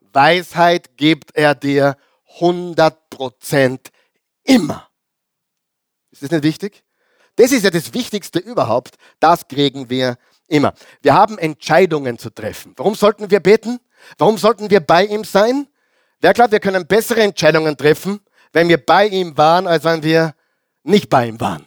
[0.00, 1.96] Weisheit gibt er dir
[2.38, 3.78] 100%
[4.44, 4.88] immer.
[6.10, 6.84] Ist das nicht wichtig?
[7.36, 8.96] Das ist ja das Wichtigste überhaupt.
[9.20, 10.16] Das kriegen wir
[10.48, 10.74] immer.
[11.00, 12.74] Wir haben Entscheidungen zu treffen.
[12.76, 13.80] Warum sollten wir beten?
[14.18, 15.66] Warum sollten wir bei ihm sein?
[16.20, 18.20] Wer glaubt, wir können bessere Entscheidungen treffen,
[18.52, 20.34] wenn wir bei ihm waren, als wenn wir
[20.82, 21.66] nicht bei ihm waren?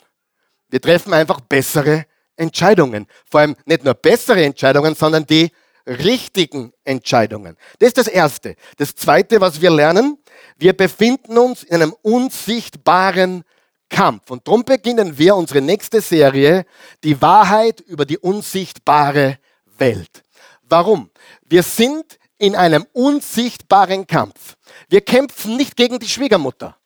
[0.70, 3.08] Wir treffen einfach bessere Entscheidungen.
[3.30, 5.52] Vor allem nicht nur bessere Entscheidungen, sondern die
[5.88, 7.58] richtigen Entscheidungen.
[7.80, 8.56] Das ist das Erste.
[8.78, 10.18] Das Zweite, was wir lernen,
[10.58, 13.44] wir befinden uns in einem unsichtbaren
[13.90, 14.32] Kampf.
[14.32, 16.66] Und darum beginnen wir unsere nächste Serie,
[17.04, 19.38] die Wahrheit über die unsichtbare
[19.78, 20.24] Welt.
[20.64, 21.12] Warum?
[21.44, 24.56] Wir sind in einem unsichtbaren Kampf.
[24.90, 26.78] Wir kämpfen nicht gegen die Schwiegermutter.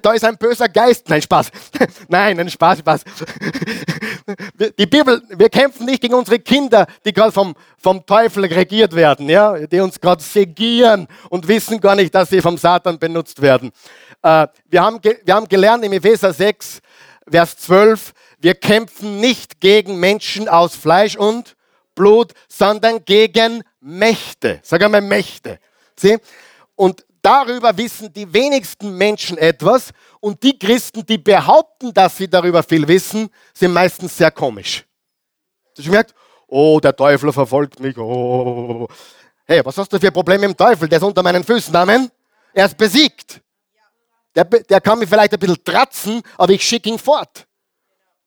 [0.00, 1.08] Da ist ein böser Geist.
[1.08, 1.50] Nein, Spaß.
[2.08, 3.02] Nein, ein Spaß, Spaß.
[4.78, 9.28] Die Bibel, wir kämpfen nicht gegen unsere Kinder, die gerade vom, vom Teufel regiert werden,
[9.28, 13.72] ja, die uns gerade segieren und wissen gar nicht, dass sie vom Satan benutzt werden.
[14.22, 16.80] Äh, wir, haben wir haben gelernt im Epheser 6,
[17.28, 21.56] Vers 12, wir kämpfen nicht gegen Menschen aus Fleisch und
[21.94, 24.60] Blut, sondern gegen Mächte.
[24.62, 25.58] Sag einmal Mächte.
[25.96, 26.18] Sieh?
[26.74, 32.62] Und darüber wissen die wenigsten Menschen etwas und die Christen, die behaupten, dass sie darüber
[32.62, 34.84] viel wissen, sind meistens sehr komisch.
[35.76, 36.14] Du merkst,
[36.48, 37.96] oh, der Teufel verfolgt mich.
[37.96, 38.86] Oh.
[39.44, 40.88] Hey, was hast du für Probleme mit dem Teufel?
[40.88, 41.74] Der ist unter meinen Füßen.
[41.74, 42.10] Amen.
[42.52, 43.40] Er ist besiegt.
[44.34, 47.46] Der, der kann mich vielleicht ein bisschen tratzen, aber ich schicke ihn fort.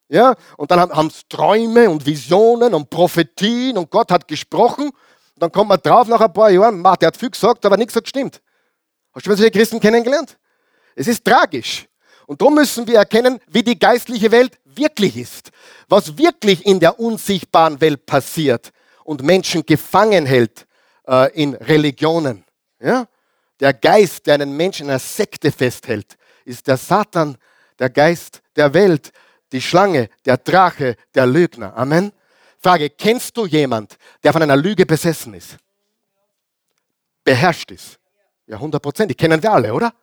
[0.07, 4.89] Ja, und dann haben sie Träume und Visionen und Prophetien und Gott hat gesprochen.
[4.89, 7.95] Und dann kommt man drauf nach ein paar Jahren, der hat viel gesagt, aber nichts
[7.95, 8.41] hat gestimmt.
[9.13, 10.37] Hast du mal solche Christen kennengelernt?
[10.95, 11.87] Es ist tragisch.
[12.27, 15.51] Und darum müssen wir erkennen, wie die geistliche Welt wirklich ist.
[15.87, 18.71] Was wirklich in der unsichtbaren Welt passiert
[19.03, 20.65] und Menschen gefangen hält
[21.07, 22.43] äh, in Religionen.
[22.79, 23.07] Ja?
[23.59, 27.37] Der Geist, der einen Menschen in einer Sekte festhält, ist der Satan,
[27.79, 29.11] der Geist der Welt,
[29.51, 31.75] die Schlange, der Drache, der Lügner.
[31.75, 32.11] Amen.
[32.59, 35.57] Frage, kennst du jemand, der von einer Lüge besessen ist?
[37.23, 37.99] Beherrscht ist?
[38.47, 39.11] Ja, 100 Prozent.
[39.11, 39.93] Die kennen wir alle, oder?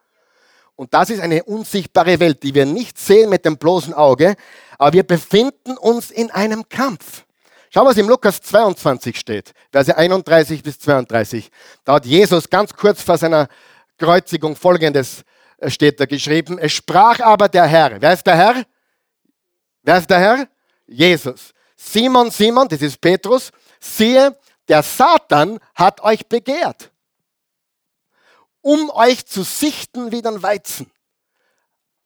[0.74, 4.34] Und das ist eine unsichtbare Welt, die wir nicht sehen mit dem bloßen Auge,
[4.78, 7.24] aber wir befinden uns in einem Kampf.
[7.70, 11.50] Schau, was im Lukas 22 steht, Verse 31 bis 32.
[11.84, 13.48] Da hat Jesus ganz kurz vor seiner
[13.98, 15.24] Kreuzigung folgendes
[15.58, 16.58] äh, steht da geschrieben.
[16.58, 18.00] Es sprach aber der Herr.
[18.00, 18.64] Wer ist der Herr?
[19.82, 20.48] Wer ist der Herr?
[20.86, 21.52] Jesus.
[21.76, 23.50] Simon, Simon, das ist Petrus.
[23.80, 24.36] Siehe,
[24.68, 26.90] der Satan hat euch begehrt,
[28.60, 30.90] um euch zu sichten wie den Weizen.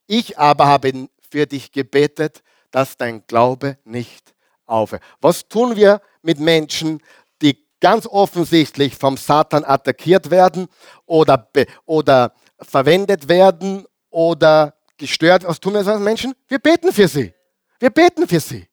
[0.07, 4.35] Ich aber habe für dich gebetet, dass dein Glaube nicht
[4.65, 4.95] auf.
[5.21, 7.03] Was tun wir mit Menschen,
[7.43, 10.69] die ganz offensichtlich vom Satan attackiert werden
[11.05, 11.49] oder,
[11.85, 15.45] oder verwendet werden oder gestört?
[15.45, 16.35] Was tun wir mit Menschen?
[16.49, 17.36] Wir beten für sie.
[17.79, 18.67] Wir beten für sie.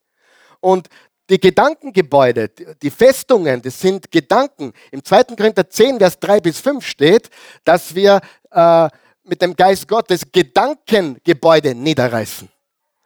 [0.60, 0.88] Und
[1.30, 4.74] die Gedankengebäude, die Festungen, das sind Gedanken.
[4.92, 5.24] Im 2.
[5.36, 7.30] Korinther 10, Vers 3 bis 5 steht,
[7.64, 8.20] dass wir
[8.52, 8.90] äh,
[9.24, 12.50] mit dem Geist Gottes Gedankengebäude niederreißen.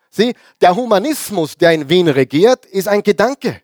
[0.09, 3.61] Sieh, der Humanismus, der in Wien regiert, ist ein Gedanke.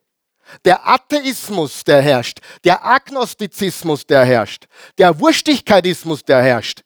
[0.66, 4.68] Der Atheismus, der herrscht, der Agnostizismus, der herrscht,
[4.98, 6.84] der Wurstigkeitismus, der herrscht,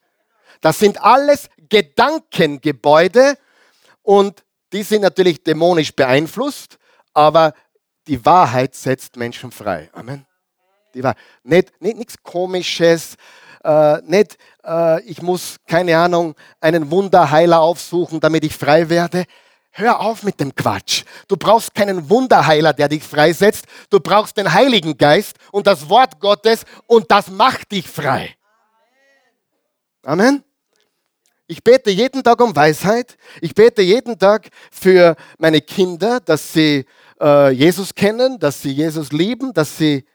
[0.61, 3.37] das sind alles Gedankengebäude
[4.03, 6.77] und die sind natürlich dämonisch beeinflusst,
[7.13, 7.53] aber
[8.07, 9.89] die Wahrheit setzt Menschen frei.
[9.93, 10.25] Amen.
[10.93, 11.17] Die Wahrheit.
[11.43, 13.15] Nicht, nicht nichts Komisches,
[13.63, 19.25] äh, nicht äh, ich muss, keine Ahnung, einen Wunderheiler aufsuchen, damit ich frei werde.
[19.71, 21.03] Hör auf mit dem Quatsch.
[21.27, 23.65] Du brauchst keinen Wunderheiler, der dich freisetzt.
[23.89, 28.35] Du brauchst den Heiligen Geist und das Wort Gottes und das macht dich frei.
[30.03, 30.43] Amen.
[31.49, 33.17] Ich bete jeden Tag um Weisheit.
[33.39, 36.85] Ich bete jeden Tag für meine Kinder, dass sie
[37.21, 40.05] äh, Jesus kennen, dass sie Jesus lieben, dass sie,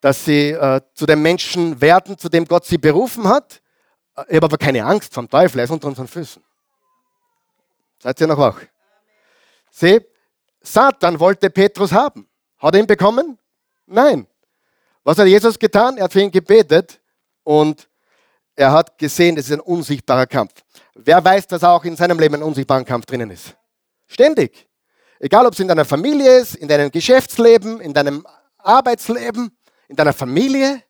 [0.00, 3.60] dass sie äh, zu dem Menschen werden, zu dem Gott sie berufen hat.
[4.28, 6.42] Ich habe aber keine Angst vom Teufel, er ist unter unseren Füßen.
[7.98, 8.60] Seid ihr noch wach?
[9.70, 10.00] Sieh,
[10.62, 12.26] Satan wollte Petrus haben.
[12.58, 13.38] Hat er ihn bekommen?
[13.86, 14.26] Nein.
[15.04, 15.98] Was hat Jesus getan?
[15.98, 17.00] Er hat für ihn gebetet
[17.42, 17.88] und
[18.56, 20.52] er hat gesehen, das ist ein unsichtbarer Kampf.
[20.94, 23.56] Wer weiß, dass auch in seinem Leben ein unsichtbarer Kampf drinnen ist?
[24.06, 24.68] Ständig.
[25.18, 28.26] Egal, ob es in deiner Familie ist, in deinem Geschäftsleben, in deinem
[28.58, 29.56] Arbeitsleben,
[29.88, 30.82] in deiner Familie.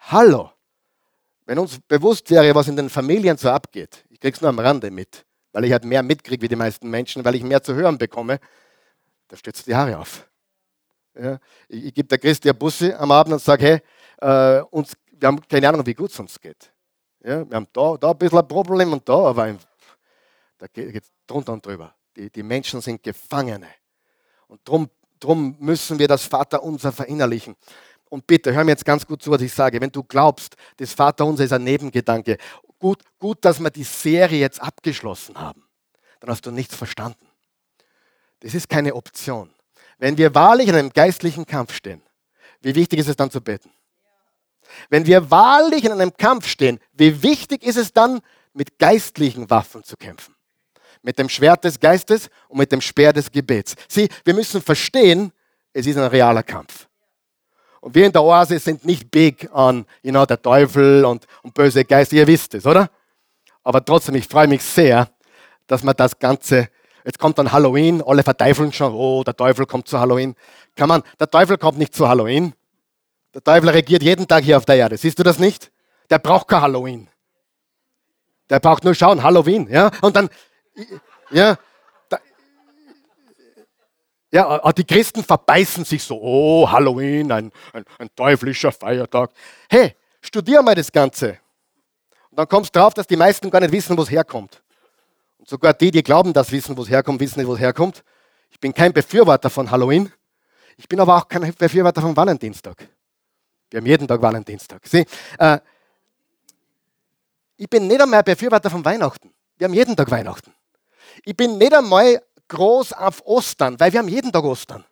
[0.00, 0.50] Hallo.
[1.46, 4.90] Wenn uns bewusst wäre, was in den Familien so abgeht, ich krieg's nur am Rande
[4.90, 7.96] mit, weil ich halt mehr mitkriege wie die meisten Menschen, weil ich mehr zu hören
[7.98, 8.40] bekomme,
[9.28, 10.28] da stürzt die Haare auf.
[11.18, 13.80] Ja, ich, ich gebe der Christi eine Busse am Abend und sage, hey,
[14.20, 16.72] äh, uns wir haben keine Ahnung, wie gut es uns geht.
[17.24, 19.56] Ja, wir haben da, da ein bisschen ein Problem und da, aber
[20.58, 21.94] da geht es drunter und drüber.
[22.16, 23.68] Die, die Menschen sind Gefangene.
[24.46, 24.88] Und darum
[25.20, 27.56] drum müssen wir das Vaterunser verinnerlichen.
[28.08, 29.80] Und bitte, hör mir jetzt ganz gut zu, was ich sage.
[29.80, 32.38] Wenn du glaubst, das Vaterunser ist ein Nebengedanke,
[32.78, 35.64] gut, gut, dass wir die Serie jetzt abgeschlossen haben,
[36.20, 37.26] dann hast du nichts verstanden.
[38.40, 39.50] Das ist keine Option.
[39.98, 42.02] Wenn wir wahrlich in einem geistlichen Kampf stehen,
[42.60, 43.70] wie wichtig ist es dann zu beten?
[44.90, 48.20] Wenn wir wahrlich in einem Kampf stehen, wie wichtig ist es dann,
[48.52, 50.34] mit geistlichen Waffen zu kämpfen?
[51.02, 53.74] Mit dem Schwert des Geistes und mit dem Speer des Gebets.
[53.88, 55.32] Sieh, wir müssen verstehen,
[55.72, 56.88] es ist ein realer Kampf.
[57.80, 61.54] Und wir in der Oase sind nicht big an, you know, der Teufel und, und
[61.54, 62.90] böse Geister, ihr wisst es, oder?
[63.62, 65.08] Aber trotzdem, ich freue mich sehr,
[65.66, 66.68] dass man das Ganze,
[67.04, 70.34] jetzt kommt dann Halloween, alle verteufeln schon, oh, der Teufel kommt zu Halloween.
[70.74, 72.54] Kann man, der Teufel kommt nicht zu Halloween.
[73.36, 74.96] Der Teufel regiert jeden Tag hier auf der Erde.
[74.96, 75.70] Siehst du das nicht?
[76.08, 77.06] Der braucht kein Halloween.
[78.48, 79.68] Der braucht nur schauen, Halloween.
[79.68, 79.90] Ja?
[80.00, 80.30] Und dann,
[81.30, 81.58] Ja,
[82.08, 82.18] da,
[84.32, 89.30] ja, die Christen verbeißen sich so, oh, Halloween, ein, ein, ein teuflischer Feiertag.
[89.68, 91.38] Hey, studier mal das Ganze.
[92.30, 94.62] Und dann kommst du drauf, dass die meisten gar nicht wissen, wo es herkommt.
[95.36, 98.02] Und sogar die, die glauben, dass wissen, wo es herkommt, wissen nicht, wo es herkommt.
[98.48, 100.10] Ich bin kein Befürworter von Halloween.
[100.78, 102.95] Ich bin aber auch kein Befürworter von Valentinstag.
[103.70, 104.80] Wir haben jeden Tag Valentinstag.
[104.84, 105.04] Sieh,
[105.38, 105.58] äh,
[107.56, 109.32] ich bin nicht einmal Befürworter von Weihnachten.
[109.58, 110.52] Wir haben jeden Tag Weihnachten.
[111.24, 114.84] Ich bin nicht einmal groß auf Ostern, weil wir haben jeden Tag Ostern.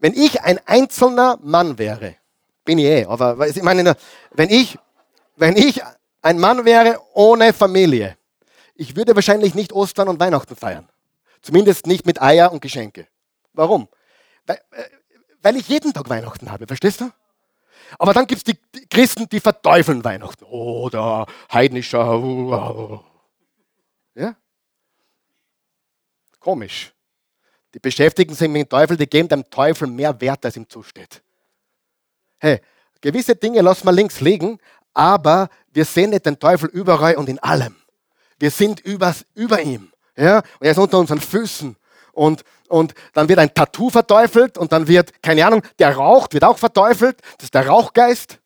[0.00, 2.16] Wenn ich ein einzelner Mann wäre,
[2.64, 3.96] bin ich eh, aber ich meine,
[4.32, 4.78] wenn ich,
[5.36, 5.82] wenn ich
[6.22, 8.16] ein Mann wäre ohne Familie,
[8.74, 10.88] ich würde wahrscheinlich nicht Ostern und Weihnachten feiern.
[11.42, 13.06] Zumindest nicht mit Eier und Geschenke.
[13.52, 13.88] Warum?
[14.46, 14.84] Weil, äh,
[15.42, 17.10] weil ich jeden Tag Weihnachten habe, verstehst du?
[17.98, 20.44] Aber dann gibt es die Christen, die verteufeln Weihnachten.
[20.44, 22.18] Oder heidnischer.
[22.18, 23.00] Uh, uh.
[24.14, 24.36] Ja?
[26.38, 26.92] Komisch.
[27.74, 31.22] Die beschäftigen sich mit dem Teufel, die geben dem Teufel mehr Wert, als ihm zusteht.
[32.38, 32.60] Hey,
[33.00, 34.58] gewisse Dinge lassen wir links liegen,
[34.92, 37.74] aber wir sehen nicht den Teufel überall und in allem.
[38.38, 39.92] Wir sind über, über ihm.
[40.16, 40.38] Ja?
[40.38, 41.76] Und er ist unter unseren Füßen.
[42.12, 46.42] Und, und dann wird ein Tattoo verteufelt und dann wird, keine Ahnung, der raucht, wird
[46.42, 47.20] auch verteufelt.
[47.38, 48.40] Das ist der Rauchgeist.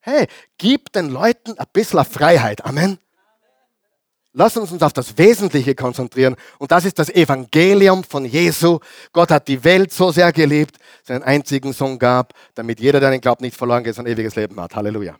[0.00, 2.64] Hey, gib den Leuten ein bisschen Freiheit.
[2.64, 2.98] Amen.
[4.32, 6.36] Lass uns uns auf das Wesentliche konzentrieren.
[6.58, 8.78] Und das ist das Evangelium von Jesu.
[9.12, 13.20] Gott hat die Welt so sehr geliebt, seinen einzigen Sohn gab, damit jeder, der den
[13.20, 14.74] glaubt, nicht verloren geht, sondern ewiges Leben hat.
[14.74, 15.16] Halleluja.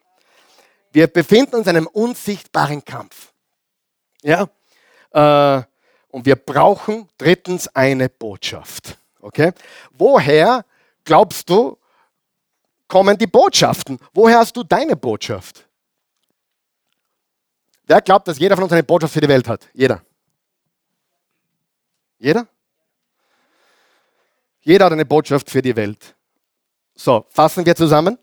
[0.93, 3.33] Wir befinden uns in einem unsichtbaren Kampf.
[4.23, 4.49] Ja?
[5.11, 5.63] Äh,
[6.09, 8.97] und wir brauchen drittens eine Botschaft.
[9.21, 9.53] Okay?
[9.93, 10.65] Woher
[11.05, 11.77] glaubst du,
[12.89, 13.99] kommen die Botschaften?
[14.15, 15.67] Woher hast du deine Botschaft?
[17.87, 19.69] Wer glaubt, dass jeder von uns eine Botschaft für die Welt hat?
[19.73, 20.03] Jeder.
[22.19, 22.47] Jeder?
[24.61, 26.17] Jeder hat eine Botschaft für die Welt.
[26.95, 28.19] So, fassen wir zusammen.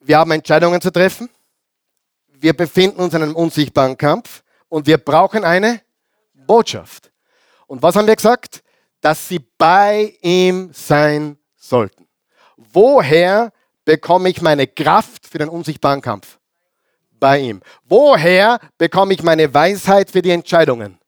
[0.00, 1.28] Wir haben Entscheidungen zu treffen.
[2.44, 5.80] Wir befinden uns in einem unsichtbaren Kampf und wir brauchen eine
[6.34, 7.10] Botschaft.
[7.66, 8.62] Und was haben wir gesagt?
[9.00, 12.06] Dass sie bei ihm sein sollten.
[12.58, 13.50] Woher
[13.86, 16.38] bekomme ich meine Kraft für den unsichtbaren Kampf?
[17.12, 17.62] Bei ihm.
[17.82, 20.98] Woher bekomme ich meine Weisheit für die Entscheidungen?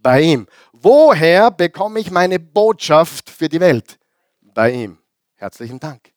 [0.00, 0.46] Bei ihm.
[0.72, 3.98] Woher bekomme ich meine Botschaft für die Welt?
[4.40, 4.96] Bei ihm.
[5.34, 6.15] Herzlichen Dank.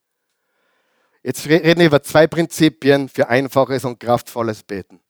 [1.22, 5.02] Jetzt reden wir über zwei Prinzipien für einfaches und kraftvolles Beten.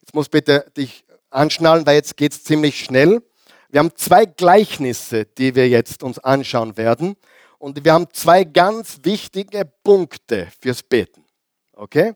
[0.00, 3.22] Jetzt muss bitte dich anschnallen, weil jetzt geht es ziemlich schnell.
[3.68, 7.16] Wir haben zwei Gleichnisse, die wir jetzt uns anschauen werden.
[7.58, 11.24] Und wir haben zwei ganz wichtige Punkte fürs Beten.
[11.74, 12.14] Okay?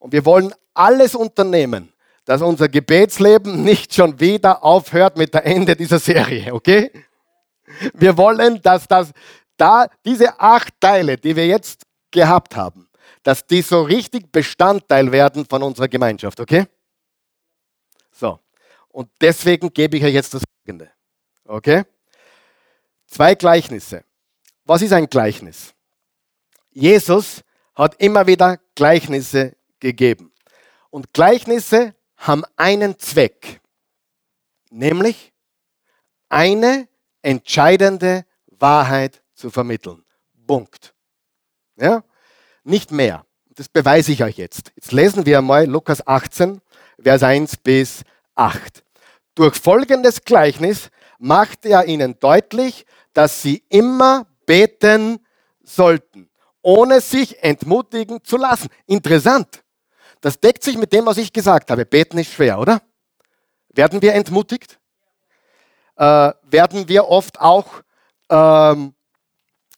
[0.00, 1.92] Und wir wollen alles unternehmen,
[2.24, 6.90] dass unser Gebetsleben nicht schon wieder aufhört mit der Ende dieser Serie, okay?
[7.94, 9.12] Wir wollen, dass das,
[9.56, 11.85] da diese acht Teile, die wir jetzt
[12.16, 12.88] gehabt haben,
[13.22, 16.66] dass die so richtig Bestandteil werden von unserer Gemeinschaft, okay?
[18.10, 18.40] So.
[18.88, 20.90] Und deswegen gebe ich euch jetzt das folgende.
[21.44, 21.84] Okay?
[23.06, 24.02] Zwei Gleichnisse.
[24.64, 25.74] Was ist ein Gleichnis?
[26.70, 30.32] Jesus hat immer wieder Gleichnisse gegeben.
[30.88, 33.60] Und Gleichnisse haben einen Zweck,
[34.70, 35.34] nämlich
[36.30, 36.88] eine
[37.20, 40.02] entscheidende Wahrheit zu vermitteln.
[40.46, 40.94] Punkt.
[41.76, 42.02] Ja?
[42.66, 43.24] Nicht mehr.
[43.54, 44.72] Das beweise ich euch jetzt.
[44.74, 46.60] Jetzt lesen wir einmal Lukas 18,
[47.00, 48.02] Vers 1 bis
[48.34, 48.82] 8.
[49.36, 55.24] Durch folgendes Gleichnis machte er ihnen deutlich, dass sie immer beten
[55.62, 56.28] sollten,
[56.60, 58.68] ohne sich entmutigen zu lassen.
[58.86, 59.62] Interessant.
[60.20, 61.86] Das deckt sich mit dem, was ich gesagt habe.
[61.86, 62.82] Beten ist schwer, oder?
[63.68, 64.80] Werden wir entmutigt?
[65.94, 67.84] Äh, werden wir oft auch
[68.28, 68.92] ähm,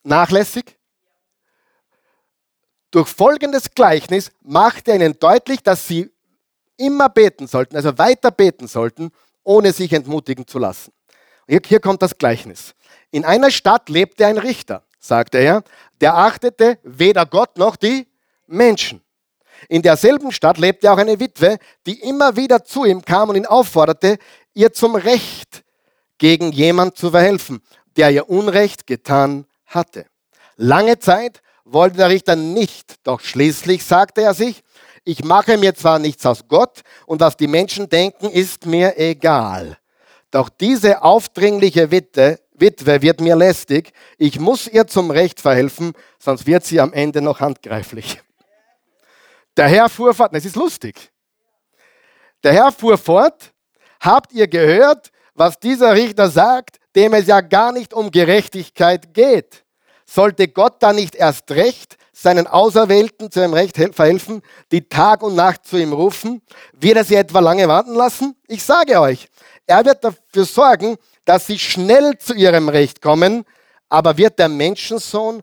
[0.05, 0.78] nachlässig?
[2.91, 6.11] Durch folgendes Gleichnis macht er ihnen deutlich, dass sie
[6.77, 9.11] immer beten sollten, also weiter beten sollten,
[9.43, 10.93] ohne sich entmutigen zu lassen.
[11.47, 12.75] Hier, kommt das Gleichnis.
[13.11, 15.65] In einer Stadt lebte ein Richter, sagte er,
[16.01, 18.07] der achtete weder Gott noch die
[18.47, 19.03] Menschen.
[19.69, 23.47] In derselben Stadt lebte auch eine Witwe, die immer wieder zu ihm kam und ihn
[23.47, 24.19] aufforderte,
[24.55, 25.65] ihr zum Recht
[26.19, 27.63] gegen jemand zu verhelfen,
[27.97, 30.07] der ihr Unrecht getan hatte.
[30.57, 31.41] Lange Zeit
[31.73, 34.63] wollte der Richter nicht, doch schließlich sagte er sich,
[35.05, 39.79] ich mache mir zwar nichts aus Gott und was die Menschen denken, ist mir egal.
[40.31, 43.93] Doch diese aufdringliche Witwe, Witwe wird mir lästig.
[44.19, 48.21] Ich muss ihr zum Recht verhelfen, sonst wird sie am Ende noch handgreiflich.
[49.57, 51.11] Der Herr fuhr fort, es ist lustig.
[52.43, 53.53] Der Herr fuhr fort,
[54.01, 59.65] habt ihr gehört, was dieser Richter sagt, dem es ja gar nicht um Gerechtigkeit geht?
[60.11, 64.41] Sollte Gott da nicht erst recht seinen Auserwählten zu ihrem Recht verhelfen,
[64.73, 66.41] die Tag und Nacht zu ihm rufen?
[66.73, 68.35] Wird er sie etwa lange warten lassen?
[68.47, 69.29] Ich sage euch,
[69.67, 70.97] er wird dafür sorgen,
[71.27, 73.45] dass sie schnell zu ihrem Recht kommen,
[73.91, 75.43] aber wird der Menschensohn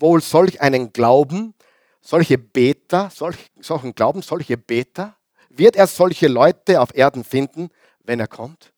[0.00, 1.54] wohl solch einen Glauben,
[2.00, 5.14] solche Beter, solch, solchen Glauben, solche Beter,
[5.48, 7.70] wird er solche Leute auf Erden finden,
[8.02, 8.72] wenn er kommt?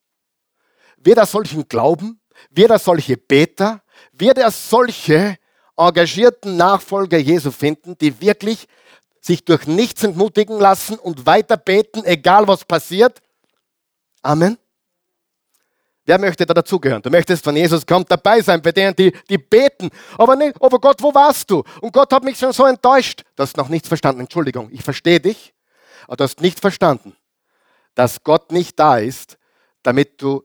[0.99, 2.21] Wird er solchen Glauben?
[2.51, 3.83] Wird er solche Beter?
[4.19, 5.39] Wird er solche
[5.77, 8.67] engagierten Nachfolger Jesu finden, die wirklich
[9.21, 13.21] sich durch nichts entmutigen lassen und weiter beten, egal was passiert?
[14.23, 14.59] Amen.
[16.05, 17.03] Wer möchte da dazugehören?
[17.03, 19.91] Du möchtest, wenn Jesus kommt, dabei sein bei denen, die, die beten.
[20.17, 21.63] Aber nicht, aber Gott, wo warst du?
[21.83, 23.25] Und Gott hat mich schon so enttäuscht.
[23.37, 24.23] Du hast noch nichts verstanden.
[24.23, 25.53] Entschuldigung, ich verstehe dich,
[26.07, 27.15] aber du hast nicht verstanden,
[27.95, 29.37] dass Gott nicht da ist,
[29.83, 30.43] damit du,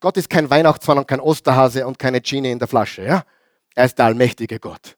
[0.00, 3.02] Gott ist kein Weihnachtsmann und kein Osterhase und keine Genie in der Flasche.
[3.02, 3.24] Ja?
[3.74, 4.96] Er ist der allmächtige Gott.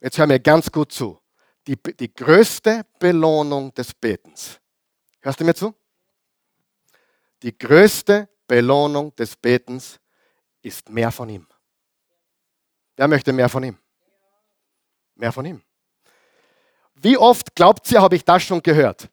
[0.00, 1.20] Jetzt hör mir ganz gut zu.
[1.66, 4.60] Die, die größte Belohnung des Betens.
[5.20, 5.74] Hörst du mir zu?
[7.42, 9.98] Die größte Belohnung des Betens
[10.62, 11.46] ist mehr von ihm.
[12.96, 13.78] Wer möchte mehr von ihm?
[15.16, 15.62] Mehr von ihm.
[16.94, 19.08] Wie oft glaubt ihr, habe ich das schon gehört?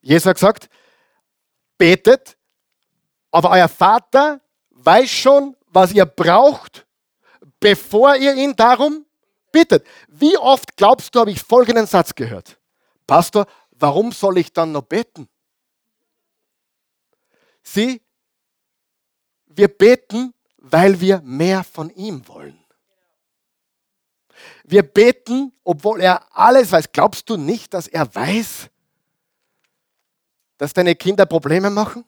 [0.00, 0.68] Jesus hat gesagt,
[1.78, 2.36] betet,
[3.32, 6.86] aber euer Vater weiß schon, was ihr braucht,
[7.58, 9.06] bevor ihr ihn darum
[9.50, 9.86] bittet.
[10.08, 12.58] Wie oft glaubst du, habe ich folgenden Satz gehört?
[13.06, 15.28] Pastor, warum soll ich dann noch beten?
[17.62, 18.02] Sieh,
[19.46, 22.58] wir beten, weil wir mehr von ihm wollen.
[24.64, 26.92] Wir beten, obwohl er alles weiß.
[26.92, 28.68] Glaubst du nicht, dass er weiß,
[30.58, 32.04] dass deine Kinder Probleme machen?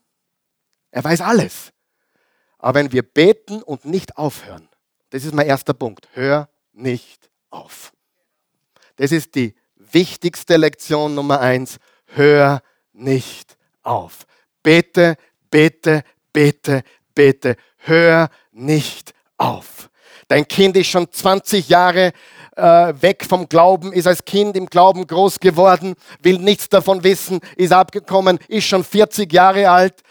[0.94, 1.72] Er weiß alles.
[2.58, 4.68] Aber wenn wir beten und nicht aufhören,
[5.10, 7.92] das ist mein erster Punkt, hör nicht auf.
[8.94, 11.78] Das ist die wichtigste Lektion Nummer eins.
[12.06, 14.24] Hör nicht auf.
[14.62, 15.16] Bete,
[15.50, 19.90] bete, bete, bete, hör nicht auf.
[20.28, 22.12] Dein Kind ist schon 20 Jahre
[22.54, 27.40] äh, weg vom Glauben, ist als Kind im Glauben groß geworden, will nichts davon wissen,
[27.56, 30.03] ist abgekommen, ist schon 40 Jahre alt,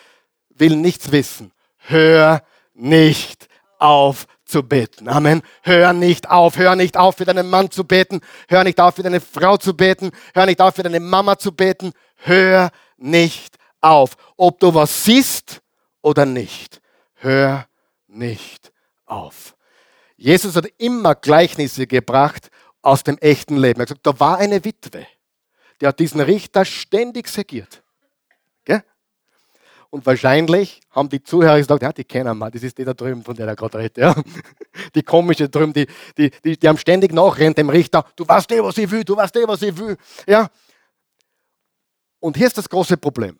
[0.63, 1.51] will nichts wissen.
[1.77, 2.41] Hör
[2.73, 3.47] nicht
[3.79, 5.09] auf zu beten.
[5.09, 5.41] Amen.
[5.61, 9.03] Hör nicht auf, hör nicht auf, für deinen Mann zu beten, hör nicht auf, für
[9.03, 11.91] deine Frau zu beten, hör nicht auf, für deine Mama zu beten.
[12.15, 15.61] Hör nicht auf, ob du was siehst
[16.01, 16.83] oder nicht
[17.23, 17.67] hör
[18.07, 18.71] nicht
[19.05, 19.55] auf.
[20.15, 22.49] Jesus hat immer Gleichnisse gebracht
[22.81, 23.79] aus dem echten Leben.
[23.79, 25.07] Er hat gesagt, da war eine Witwe,
[25.81, 27.82] die hat diesen Richter ständig segiert.
[29.93, 33.23] Und wahrscheinlich haben die Zuhörer gesagt, ja, die kennen wir, das ist die da drüben,
[33.23, 33.97] von der er gerade redet.
[33.97, 34.15] Ja?
[34.95, 35.85] Die komische drüben, die,
[36.17, 39.15] die, die, die haben ständig nachrennt dem Richter, du weißt eh, was ich will, du
[39.15, 39.95] weißt eh, was ich will.
[40.25, 40.49] Ja?
[42.19, 43.37] Und hier ist das große Problem.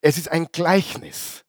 [0.00, 1.42] Es ist ein Gleichnis.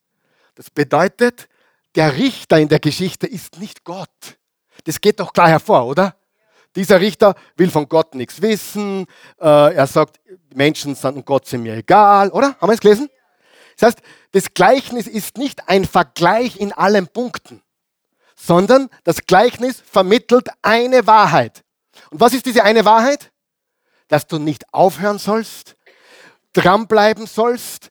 [0.56, 1.48] Das bedeutet,
[1.94, 4.40] der Richter in der Geschichte ist nicht Gott.
[4.86, 6.16] Das geht doch klar hervor, oder?
[6.76, 9.06] Dieser Richter will von Gott nichts wissen.
[9.40, 10.20] Äh, er sagt,
[10.52, 12.56] Menschen sind Gott sind mir egal, oder?
[12.60, 13.08] Haben wir es gelesen?
[13.82, 14.02] Das heißt,
[14.34, 17.64] das Gleichnis ist nicht ein Vergleich in allen Punkten,
[18.36, 21.64] sondern das Gleichnis vermittelt eine Wahrheit.
[22.12, 23.32] Und was ist diese eine Wahrheit?
[24.08, 25.76] Dass du nicht aufhören sollst,
[26.54, 27.90] dranbleiben sollst,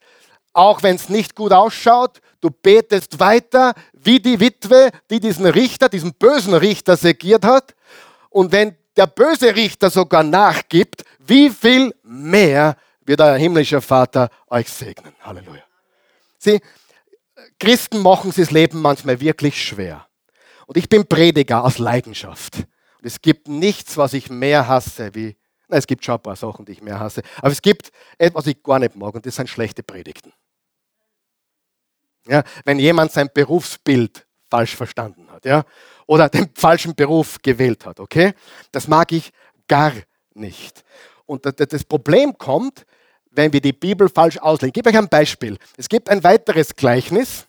[0.52, 5.88] auch wenn es nicht gut ausschaut, du betest weiter wie die Witwe, die diesen Richter,
[5.88, 7.74] diesen bösen Richter segiert hat.
[8.28, 14.68] Und wenn der böse Richter sogar nachgibt, wie viel mehr wird euer himmlischer Vater euch
[14.68, 15.14] segnen.
[15.20, 15.69] Halleluja.
[16.40, 16.60] Sie,
[17.58, 20.08] Christen machen sich das Leben manchmal wirklich schwer.
[20.66, 22.56] Und ich bin Prediger aus Leidenschaft.
[22.56, 25.36] Und es gibt nichts, was ich mehr hasse, wie,
[25.68, 28.44] na, es gibt schon ein paar Sachen, die ich mehr hasse, aber es gibt etwas,
[28.44, 30.32] was ich gar nicht mag, und das sind schlechte Predigten.
[32.26, 35.64] Ja, wenn jemand sein Berufsbild falsch verstanden hat, ja,
[36.06, 38.34] oder den falschen Beruf gewählt hat, okay?
[38.72, 39.32] Das mag ich
[39.68, 39.92] gar
[40.34, 40.84] nicht.
[41.26, 42.84] Und das Problem kommt,
[43.30, 44.70] wenn wir die Bibel falsch auslegen.
[44.70, 45.56] Ich gebe euch ein Beispiel.
[45.76, 47.46] Es gibt ein weiteres Gleichnis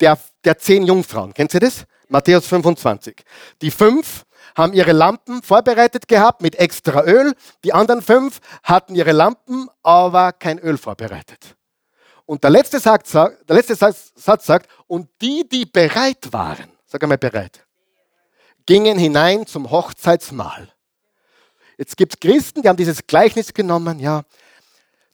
[0.00, 1.32] der, der zehn Jungfrauen.
[1.34, 1.84] Kennt ihr das?
[2.08, 3.16] Matthäus 25.
[3.62, 4.24] Die fünf
[4.54, 7.34] haben ihre Lampen vorbereitet gehabt mit extra Öl.
[7.64, 11.56] Die anderen fünf hatten ihre Lampen, aber kein Öl vorbereitet.
[12.26, 17.18] Und der letzte, Satz, der letzte Satz sagt, und die, die bereit waren, sag einmal
[17.18, 17.66] bereit,
[18.66, 20.68] gingen hinein zum Hochzeitsmahl.
[21.78, 24.22] Jetzt gibt es Christen, die haben dieses Gleichnis genommen, ja,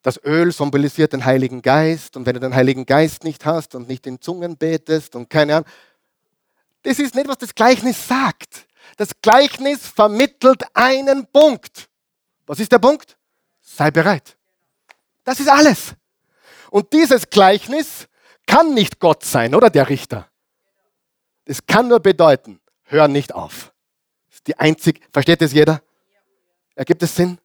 [0.03, 3.89] Das Öl symbolisiert den Heiligen Geist und wenn du den Heiligen Geist nicht hast und
[3.89, 5.69] nicht in Zungen betest und keine Ahnung,
[6.83, 8.67] das ist nicht, was das Gleichnis sagt.
[8.97, 11.89] Das Gleichnis vermittelt einen Punkt.
[12.47, 13.17] Was ist der Punkt?
[13.61, 14.37] Sei bereit.
[15.25, 15.95] Das ist alles.
[16.71, 18.09] Und dieses Gleichnis
[18.47, 20.29] kann nicht Gott sein, oder der Richter.
[21.45, 23.73] Es kann nur bedeuten, hör nicht auf.
[24.29, 25.83] Das ist die einzig, versteht das jeder?
[26.75, 27.39] Ergibt es Sinn?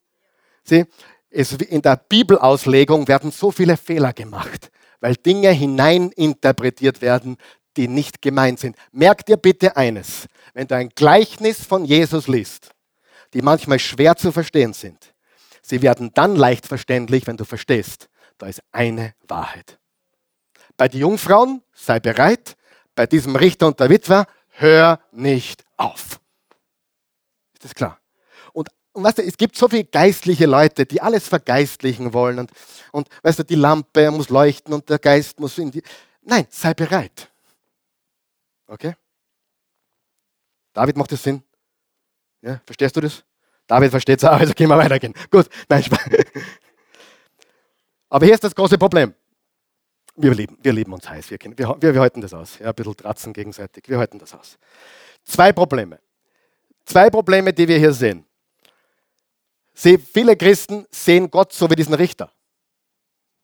[0.63, 0.85] Sieh,
[1.33, 7.37] es, in der Bibelauslegung werden so viele Fehler gemacht, weil Dinge hineininterpretiert werden,
[7.75, 8.77] die nicht gemeint sind.
[8.91, 12.69] Merk dir bitte eines, wenn du ein Gleichnis von Jesus liest,
[13.33, 15.13] die manchmal schwer zu verstehen sind,
[15.61, 19.79] sie werden dann leicht verständlich, wenn du verstehst, da ist eine Wahrheit.
[20.77, 22.55] Bei den Jungfrauen sei bereit,
[22.95, 26.19] bei diesem Richter und der Witwer hör nicht auf.
[27.53, 27.99] Ist das klar?
[28.93, 32.51] Und, weißt du, es gibt so viele geistliche Leute, die alles vergeistlichen wollen und,
[32.91, 35.81] und weißt du, die Lampe muss leuchten und der Geist muss in die.
[36.21, 37.29] Nein, sei bereit.
[38.67, 38.95] Okay?
[40.73, 41.43] David macht das Sinn?
[42.41, 43.23] Ja, verstehst du das?
[43.67, 45.13] David versteht es auch, also können wir weitergehen.
[45.31, 45.83] Gut, nein,
[48.09, 49.15] Aber hier ist das große Problem.
[50.15, 52.59] Wir lieben, wir lieben uns heiß, wir, wir, wir, wir halten das aus.
[52.59, 54.59] Ja, ein bisschen tratzen gegenseitig, wir halten das aus.
[55.23, 55.99] Zwei Probleme.
[56.85, 58.23] Zwei Probleme, die wir hier sehen.
[59.73, 62.31] Viele Christen sehen Gott so wie diesen Richter.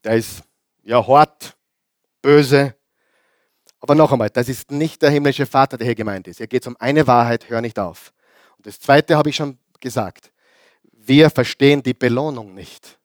[0.03, 0.43] Der ist
[0.83, 1.57] ja hart,
[2.21, 2.75] böse,
[3.79, 6.37] aber noch einmal, das ist nicht der himmlische Vater, der hier gemeint ist.
[6.37, 8.13] Hier geht es um eine Wahrheit, hör nicht auf.
[8.57, 10.31] Und das Zweite habe ich schon gesagt.
[10.83, 12.99] Wir verstehen die Belohnung nicht.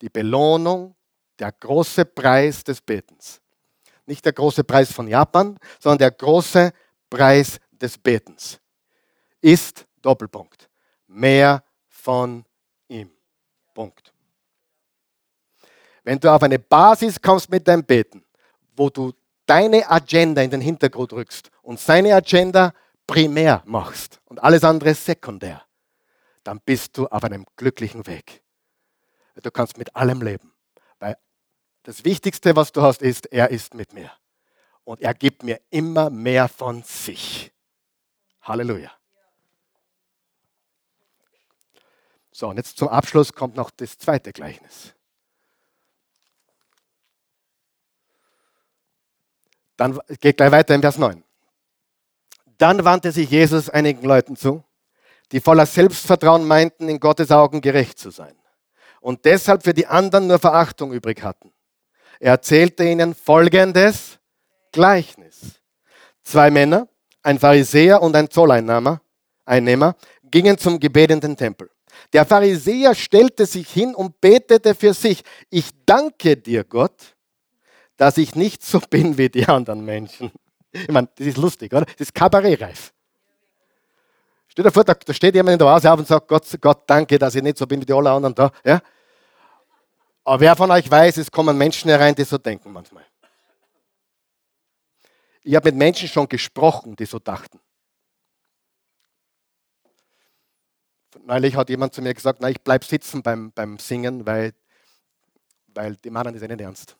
[0.00, 0.96] Die Belohnung,
[1.38, 3.40] der große Preis des Betens.
[4.06, 6.72] Nicht der große Preis von Japan, sondern der große
[7.10, 8.58] Preis des Betens
[9.40, 10.68] ist Doppelpunkt.
[11.06, 12.44] Mehr von.
[13.78, 14.12] Punkt.
[16.02, 18.24] Wenn du auf eine Basis kommst mit deinem Beten,
[18.74, 19.12] wo du
[19.46, 22.74] deine Agenda in den Hintergrund rückst und seine Agenda
[23.06, 25.62] primär machst und alles andere sekundär,
[26.42, 28.42] dann bist du auf einem glücklichen Weg.
[29.40, 30.52] Du kannst mit allem leben,
[30.98, 31.16] weil
[31.84, 34.10] das Wichtigste, was du hast, ist, er ist mit mir.
[34.82, 37.52] Und er gibt mir immer mehr von sich.
[38.42, 38.90] Halleluja.
[42.38, 44.94] So, und jetzt zum Abschluss kommt noch das zweite Gleichnis.
[49.76, 51.24] Dann geht gleich weiter in Vers 9.
[52.56, 54.62] Dann wandte sich Jesus einigen Leuten zu,
[55.32, 58.36] die voller Selbstvertrauen meinten, in Gottes Augen gerecht zu sein
[59.00, 61.52] und deshalb für die anderen nur Verachtung übrig hatten.
[62.20, 64.20] Er erzählte ihnen folgendes
[64.70, 65.60] Gleichnis.
[66.22, 66.86] Zwei Männer,
[67.20, 69.00] ein Pharisäer und ein Zolleinnehmer,
[69.44, 71.68] Einnehmer, gingen zum Gebet in den Tempel.
[72.12, 77.16] Der Pharisäer stellte sich hin und betete für sich, ich danke dir, Gott,
[77.96, 80.32] dass ich nicht so bin wie die anderen Menschen.
[80.72, 81.84] Ich meine, das ist lustig, oder?
[81.84, 82.92] Das ist kabarettreif.
[84.48, 87.18] Stell dir vor, da, steht jemand in der Oase auf und sagt, Gott, Gott, danke,
[87.18, 88.50] dass ich nicht so bin wie die alle anderen da.
[88.64, 88.80] Ja?
[90.24, 93.04] Aber wer von euch weiß, es kommen Menschen herein, die so denken manchmal.
[95.42, 97.60] Ich habe mit Menschen schon gesprochen, die so dachten.
[101.24, 104.52] Neulich hat jemand zu mir gesagt, na, ich bleibe sitzen beim, beim Singen, weil,
[105.68, 106.96] weil die meinen das ja nicht ernst.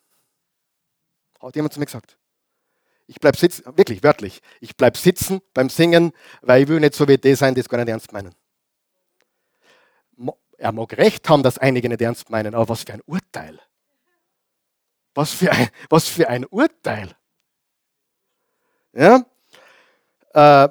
[1.41, 2.17] Hat jemand zu mir gesagt.
[3.07, 4.41] Ich bleibe sitzen, wirklich, wörtlich.
[4.61, 7.69] Ich bleibe sitzen beim Singen, weil ich will nicht so wie die sein, die es
[7.69, 8.35] gar nicht ernst meinen.
[10.59, 13.61] Er mag recht haben, dass einige nicht ernst meinen, aber was für ein Urteil.
[15.15, 17.17] Was für ein, was für ein Urteil.
[18.93, 19.25] Ja?
[20.35, 20.69] Äh,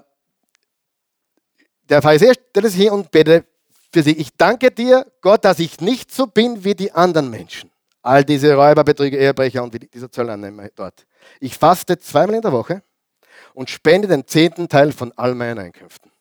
[1.90, 3.46] der Pharisäer stellt sich hin und betet
[3.92, 4.18] für sich.
[4.18, 7.72] Ich danke dir, Gott, dass ich nicht so bin wie die anderen Menschen.
[8.02, 11.06] All diese Räuber, Betrüger, Ehebrecher und dieser Zollannehmer dort.
[11.40, 12.84] Ich faste zweimal in der Woche
[13.54, 16.12] und spende den zehnten Teil von all meinen Einkünften.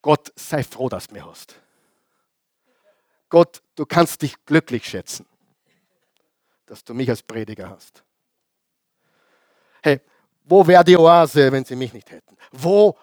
[0.00, 1.56] Gott, sei froh, dass du mir hast.
[3.28, 5.26] Gott, du kannst dich glücklich schätzen,
[6.66, 8.04] dass du mich als Prediger hast.
[9.82, 10.00] Hey,
[10.44, 12.36] wo wäre die Oase, wenn sie mich nicht hätten?
[12.52, 12.96] Wo,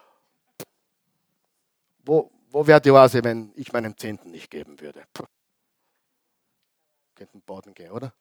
[2.11, 5.03] wo, wo wäre die Oase, wenn ich meinen Zehnten nicht geben würde?
[5.13, 5.25] Puh
[7.21, 8.13] könnten baden gehen, oder?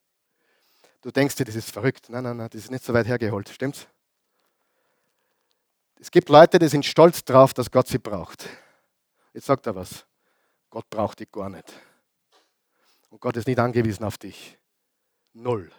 [1.00, 2.10] Du denkst dir, das ist verrückt.
[2.10, 3.48] Nein, nein, nein, das ist nicht so weit hergeholt.
[3.48, 3.86] Stimmt's?
[5.98, 8.46] Es gibt Leute, die sind stolz drauf, dass Gott sie braucht.
[9.32, 10.04] Jetzt sagt er was.
[10.68, 11.72] Gott braucht dich gar nicht.
[13.08, 14.58] Und Gott ist nicht angewiesen auf dich.
[15.32, 15.72] Null.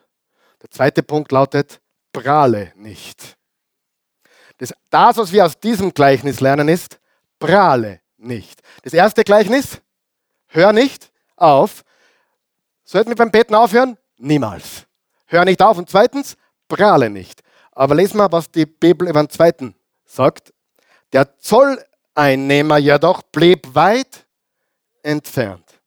[0.59, 1.79] Der zweite Punkt lautet,
[2.11, 3.37] prahle nicht.
[4.57, 6.99] Das, das, was wir aus diesem Gleichnis lernen, ist,
[7.37, 8.61] prahle nicht.
[8.83, 9.81] Das erste Gleichnis,
[10.47, 11.83] hör nicht auf,
[12.91, 13.97] Sollten wir beim Beten aufhören?
[14.17, 14.85] Niemals.
[15.27, 15.77] Hör nicht auf.
[15.77, 16.35] Und zweitens,
[16.67, 17.41] prahle nicht.
[17.71, 20.53] Aber lesen wir, was die Bibel über den zweiten sagt.
[21.13, 24.25] Der Zolleinnehmer jedoch blieb weit
[25.03, 25.79] entfernt.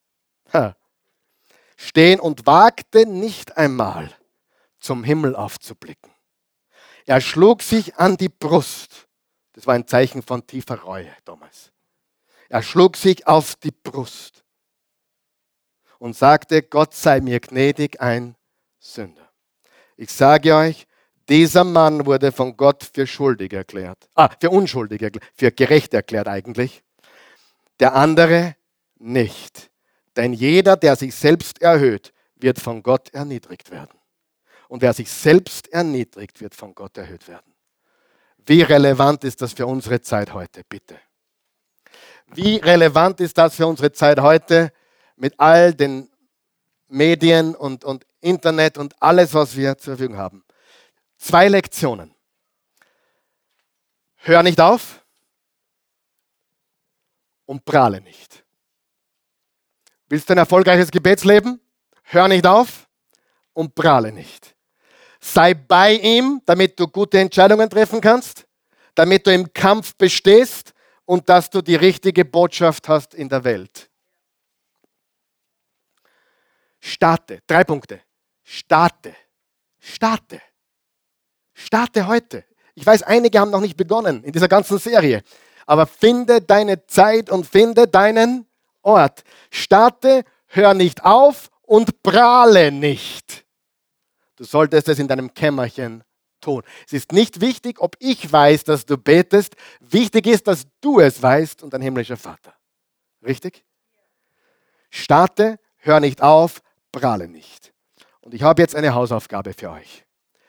[0.55, 0.75] Ha.
[1.77, 4.11] Stehen und wagte nicht einmal
[4.79, 6.11] zum Himmel aufzublicken.
[7.05, 9.09] Er schlug sich an die Brust.
[9.53, 11.71] Das war ein Zeichen von tiefer Reue damals.
[12.49, 14.45] Er schlug sich auf die Brust
[15.99, 18.37] und sagte, Gott sei mir gnädig, ein
[18.79, 19.31] Sünder.
[19.97, 20.87] Ich sage euch,
[21.29, 24.11] dieser Mann wurde von Gott für schuldig erklärt.
[24.15, 26.83] Ah, für unschuldig erklärt, für gerecht erklärt eigentlich.
[27.81, 28.57] Der andere
[28.99, 29.71] nicht.
[30.17, 33.99] Denn jeder, der sich selbst erhöht, wird von Gott erniedrigt werden.
[34.69, 37.55] Und wer sich selbst erniedrigt, wird von Gott erhöht werden.
[38.47, 40.99] Wie relevant ist das für unsere Zeit heute, bitte?
[42.27, 44.73] Wie relevant ist das für unsere Zeit heute
[45.17, 46.11] mit all den
[46.89, 50.45] Medien und, und Internet und alles, was wir zur Verfügung haben?
[51.19, 52.15] Zwei Lektionen.
[54.17, 55.05] Hör nicht auf
[57.47, 58.45] und prahle nicht.
[60.09, 61.61] Willst du ein erfolgreiches Gebetsleben?
[62.03, 62.89] Hör nicht auf
[63.53, 64.55] und prahle nicht.
[65.21, 68.47] Sei bei ihm, damit du gute Entscheidungen treffen kannst,
[68.95, 70.74] damit du im Kampf bestehst
[71.05, 73.91] und dass du die richtige Botschaft hast in der Welt.
[76.81, 77.41] Starte.
[77.47, 78.01] Drei Punkte.
[78.43, 79.15] Starte.
[79.79, 80.41] Starte.
[81.55, 82.45] Starte heute.
[82.75, 85.23] Ich weiß, einige haben noch nicht begonnen in dieser ganzen Serie.
[85.67, 88.47] Aber finde deine Zeit und finde deinen
[88.83, 89.25] Ort.
[89.51, 93.45] Starte, hör nicht auf und prahle nicht.
[94.37, 96.03] Du solltest es in deinem Kämmerchen
[96.45, 96.63] tun.
[96.87, 99.57] Es ist nicht wichtig, ob ich weiß, dass du betest.
[99.81, 102.55] Wichtig ist, dass du es weißt und dein himmlischer Vater.
[103.25, 103.65] Richtig?
[104.91, 107.73] Starte, hör nicht auf, prahle nicht.
[108.21, 110.05] Und ich habe jetzt eine Hausaufgabe für euch.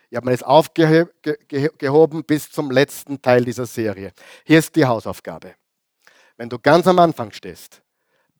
[0.09, 4.13] Ich habe mir das aufgehoben bis zum letzten Teil dieser Serie.
[4.45, 5.55] Hier ist die Hausaufgabe.
[6.37, 7.81] Wenn du ganz am Anfang stehst,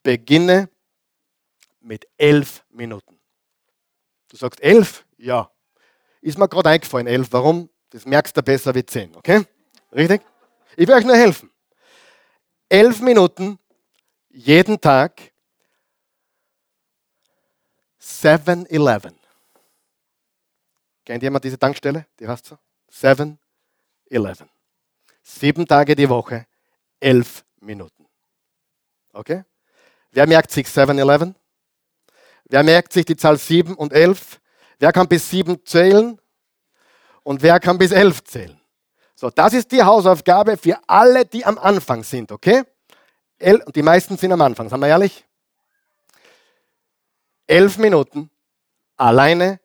[0.03, 0.70] beginne
[1.82, 3.20] mit elf Minuten.
[4.30, 5.06] Du sagst elf?
[5.18, 5.51] Ja.
[6.26, 7.28] Ist mir gerade eingefallen, elf.
[7.34, 7.69] Warum?
[7.91, 9.45] Das merkst du besser wie zehn, okay?
[9.91, 10.23] Richtig?
[10.76, 11.51] Ich will euch nur helfen.
[12.67, 13.59] Elf Minuten
[14.30, 15.21] jeden Tag
[18.01, 19.15] 7-Eleven.
[21.05, 22.07] Kennt jemand diese Tankstelle?
[22.19, 22.57] Die heißt so?
[22.91, 24.49] 7-Eleven.
[25.21, 26.47] Sieben Tage die Woche,
[26.99, 28.07] elf Minuten.
[29.13, 29.43] Okay?
[30.09, 31.36] Wer merkt sich 7-Eleven?
[32.45, 34.41] Wer merkt sich die Zahl 7 und 11?
[34.80, 36.19] Wer kann bis 7 zählen?
[37.23, 38.61] Und wer kann bis 11 zählen?
[39.15, 42.63] So, das ist die Hausaufgabe für alle, die am Anfang sind, okay?
[43.39, 45.26] Und die meisten sind am Anfang, sagen wir ehrlich?
[47.47, 48.30] Elf Minuten
[48.97, 49.59] alleine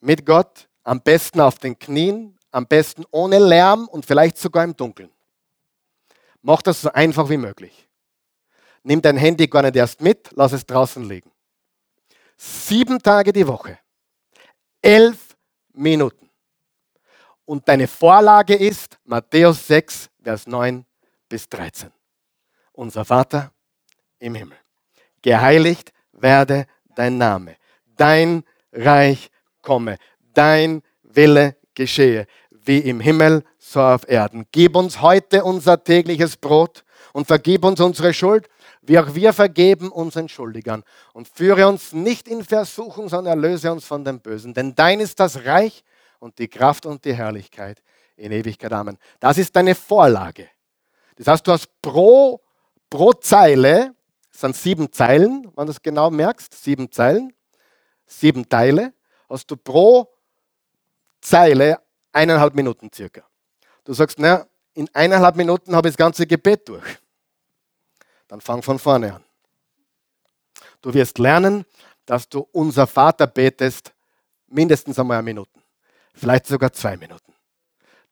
[0.00, 4.76] mit Gott am besten auf den Knien, am besten ohne Lärm und vielleicht sogar im
[4.76, 5.10] Dunkeln.
[6.42, 7.88] Mach das so einfach wie möglich.
[8.82, 11.30] Nimm dein Handy gar nicht erst mit, lass es draußen liegen.
[12.36, 13.78] Sieben Tage die Woche.
[14.82, 15.36] Elf
[15.72, 16.28] Minuten.
[17.44, 20.84] Und deine Vorlage ist Matthäus 6, Vers 9
[21.28, 21.90] bis 13.
[22.72, 23.52] Unser Vater
[24.18, 24.58] im Himmel.
[25.22, 27.56] Geheiligt werde dein Name.
[27.96, 29.30] Dein Reich
[29.62, 29.98] komme
[30.34, 34.46] dein Wille geschehe, wie im Himmel, so auf Erden.
[34.52, 38.48] Gib uns heute unser tägliches Brot und vergib uns unsere Schuld,
[38.88, 40.82] wie auch wir vergeben unseren Schuldigern.
[41.12, 44.54] Und führe uns nicht in Versuchung, sondern erlöse uns von dem Bösen.
[44.54, 45.84] Denn dein ist das Reich
[46.18, 47.82] und die Kraft und die Herrlichkeit
[48.16, 48.72] in Ewigkeit.
[48.72, 48.98] Amen.
[49.20, 50.48] Das ist deine Vorlage.
[51.16, 52.40] Das heißt, du hast pro,
[52.90, 53.94] pro Zeile,
[54.30, 57.32] das sind sieben Zeilen, wenn du es genau merkst, sieben Zeilen,
[58.06, 58.92] sieben Teile,
[59.28, 60.08] hast du pro
[61.20, 61.80] Zeile
[62.12, 63.22] eineinhalb Minuten circa.
[63.84, 66.98] Du sagst, na, in eineinhalb Minuten habe ich das ganze Gebet durch.
[68.28, 69.24] Dann fang von vorne an.
[70.80, 71.64] Du wirst lernen,
[72.06, 73.92] dass du unser Vater betest,
[74.46, 75.60] mindestens einmal eine Minute,
[76.14, 77.34] vielleicht sogar zwei Minuten.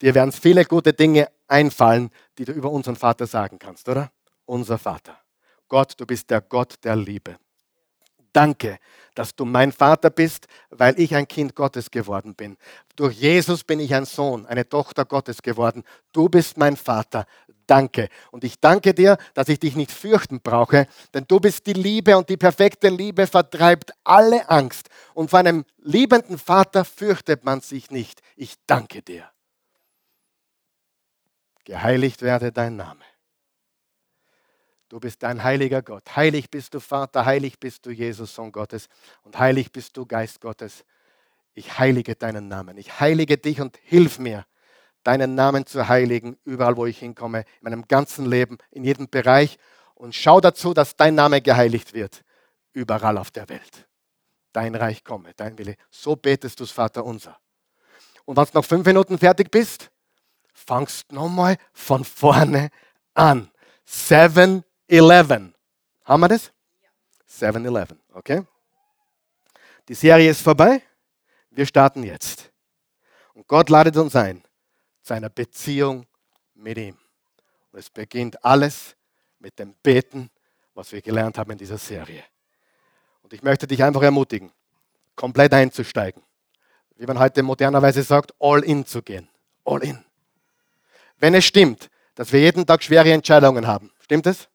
[0.03, 4.12] Dir werden viele gute Dinge einfallen, die du über unseren Vater sagen kannst, oder?
[4.45, 5.19] Unser Vater.
[5.69, 7.39] Gott, du bist der Gott der Liebe.
[8.33, 8.79] Danke,
[9.14, 12.57] dass du mein Vater bist, weil ich ein Kind Gottes geworden bin.
[12.97, 15.85] Durch Jesus bin ich ein Sohn, eine Tochter Gottes geworden.
[16.12, 17.27] Du bist mein Vater.
[17.66, 18.09] Danke.
[18.31, 22.16] Und ich danke dir, dass ich dich nicht fürchten brauche, denn du bist die Liebe
[22.16, 24.89] und die perfekte Liebe vertreibt alle Angst.
[25.14, 28.20] Und vor einem liebenden Vater fürchtet man sich nicht.
[28.37, 29.29] Ich danke dir.
[31.64, 33.03] Geheiligt werde dein Name.
[34.89, 36.14] Du bist ein heiliger Gott.
[36.14, 38.89] Heilig bist du, Vater, heilig bist du, Jesus, Sohn Gottes.
[39.22, 40.84] Und heilig bist du, Geist Gottes.
[41.55, 42.78] Ich heilige deinen Namen.
[42.78, 44.47] Ich heilige dich und hilf mir,
[45.03, 49.59] deinen Namen zu heiligen, überall, wo ich hinkomme, in meinem ganzen Leben, in jedem Bereich.
[49.95, 52.22] Und schau dazu, dass dein Name geheiligt wird,
[52.72, 53.89] überall auf der Welt.
[54.53, 55.76] Dein Reich komme, dein Wille.
[55.91, 57.39] So betest du es, Vater unser.
[58.24, 59.91] Und wenn du nach fünf Minuten fertig bist,
[60.53, 62.70] fangst nochmal von vorne
[63.14, 63.51] an.
[63.84, 65.53] 7 11.
[66.05, 66.53] Haben wir das?
[67.28, 68.45] 7-Eleven, okay?
[69.89, 70.82] Die Serie ist vorbei.
[71.51, 72.51] Wir starten jetzt.
[73.34, 74.43] Und Gott ladet uns ein
[75.03, 76.07] zu einer Beziehung
[76.55, 76.99] mit ihm.
[77.70, 78.97] Und es beginnt alles
[79.39, 80.30] mit dem Beten,
[80.74, 82.24] was wir gelernt haben in dieser Serie.
[83.22, 84.53] Und ich möchte dich einfach ermutigen,
[85.14, 86.22] komplett einzusteigen.
[86.97, 89.28] Wie man heute modernerweise sagt, all in zu gehen.
[89.64, 90.05] All in.
[91.18, 94.49] Wenn es stimmt, dass wir jeden Tag schwere Entscheidungen haben, stimmt es?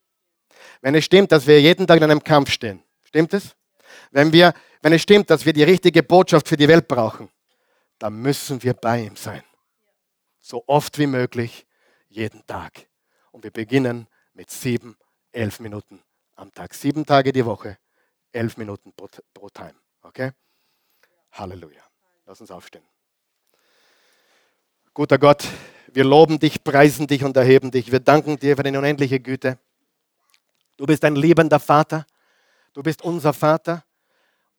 [0.82, 3.56] Wenn es stimmt, dass wir jeden Tag in einem Kampf stehen, stimmt es?
[4.10, 7.30] Wenn, wir, wenn es stimmt, dass wir die richtige Botschaft für die Welt brauchen,
[8.00, 9.44] dann müssen wir bei ihm sein.
[10.40, 11.68] So oft wie möglich,
[12.10, 12.88] jeden Tag.
[13.32, 14.98] Und wir beginnen mit sieben,
[15.32, 16.02] elf Minuten
[16.36, 16.74] am Tag.
[16.74, 17.78] Sieben Tage die Woche,
[18.32, 19.76] elf Minuten pro, pro Time.
[20.02, 20.32] Okay?
[21.32, 21.84] Halleluja.
[22.26, 22.84] Lass uns aufstehen.
[24.94, 25.48] Guter Gott,
[25.94, 27.92] wir loben dich, preisen dich und erheben dich.
[27.92, 29.58] Wir danken dir für deine unendliche Güte.
[30.82, 32.08] Du bist ein liebender Vater.
[32.74, 33.84] Du bist unser Vater.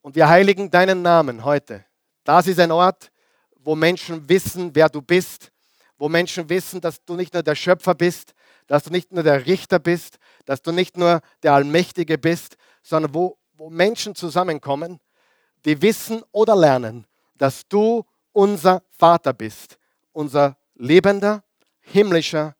[0.02, 1.84] Und wir heiligen deinen Namen heute.
[2.22, 3.10] Das ist ein Ort,
[3.56, 5.50] wo Menschen wissen, wer du bist,
[5.98, 8.34] wo Menschen wissen, dass du nicht nur der Schöpfer bist,
[8.68, 12.54] dass du nicht nur der Richter bist, dass du nicht nur der Allmächtige bist,
[12.84, 15.00] sondern wo, wo Menschen zusammenkommen,
[15.64, 17.04] die wissen oder lernen,
[17.36, 19.76] dass du unser Vater bist,
[20.12, 21.42] unser lebender,
[21.80, 22.54] himmlischer,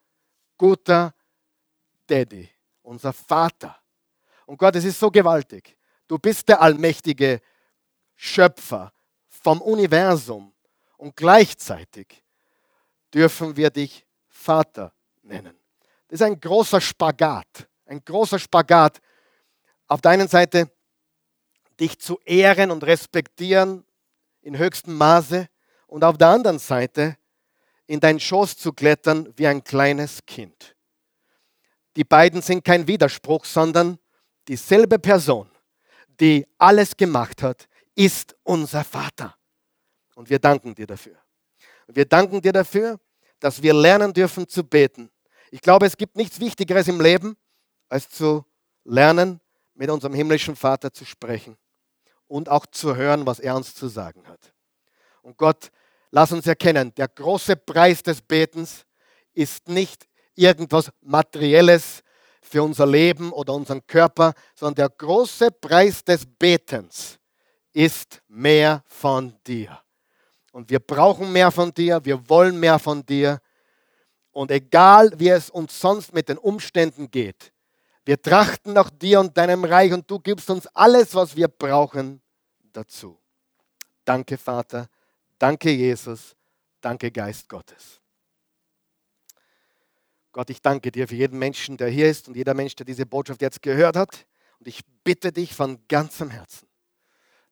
[0.58, 1.14] guter
[2.08, 2.50] Daddy
[2.92, 3.76] unser Vater.
[4.46, 5.76] Und Gott, es ist so gewaltig.
[6.06, 7.40] Du bist der allmächtige
[8.14, 8.92] Schöpfer
[9.28, 10.52] vom Universum
[10.98, 12.22] und gleichzeitig
[13.12, 15.56] dürfen wir dich Vater nennen.
[16.08, 19.00] Das ist ein großer Spagat, ein großer Spagat.
[19.88, 20.70] Auf der einen Seite
[21.80, 23.84] dich zu ehren und respektieren
[24.42, 25.48] in höchstem Maße
[25.86, 27.16] und auf der anderen Seite
[27.86, 30.76] in deinen Schoß zu klettern wie ein kleines Kind.
[31.96, 33.98] Die beiden sind kein Widerspruch, sondern
[34.48, 35.50] dieselbe Person,
[36.20, 39.36] die alles gemacht hat, ist unser Vater.
[40.14, 41.16] Und wir danken dir dafür.
[41.86, 42.98] Wir danken dir dafür,
[43.40, 45.10] dass wir lernen dürfen zu beten.
[45.50, 47.36] Ich glaube, es gibt nichts Wichtigeres im Leben,
[47.88, 48.44] als zu
[48.84, 49.40] lernen,
[49.74, 51.56] mit unserem himmlischen Vater zu sprechen
[52.26, 54.54] und auch zu hören, was er uns zu sagen hat.
[55.22, 55.70] Und Gott,
[56.10, 58.86] lass uns erkennen, der große Preis des Betens
[59.34, 62.02] ist nicht irgendwas Materielles
[62.40, 67.18] für unser Leben oder unseren Körper, sondern der große Preis des Betens
[67.72, 69.80] ist mehr von dir.
[70.52, 73.40] Und wir brauchen mehr von dir, wir wollen mehr von dir.
[74.32, 77.52] Und egal, wie es uns sonst mit den Umständen geht,
[78.04, 82.20] wir trachten nach dir und deinem Reich und du gibst uns alles, was wir brauchen
[82.72, 83.18] dazu.
[84.04, 84.88] Danke, Vater.
[85.38, 86.34] Danke, Jesus.
[86.80, 88.01] Danke, Geist Gottes.
[90.32, 93.04] Gott, ich danke dir für jeden Menschen, der hier ist und jeder Mensch, der diese
[93.04, 94.26] Botschaft jetzt gehört hat.
[94.58, 96.66] Und ich bitte dich von ganzem Herzen,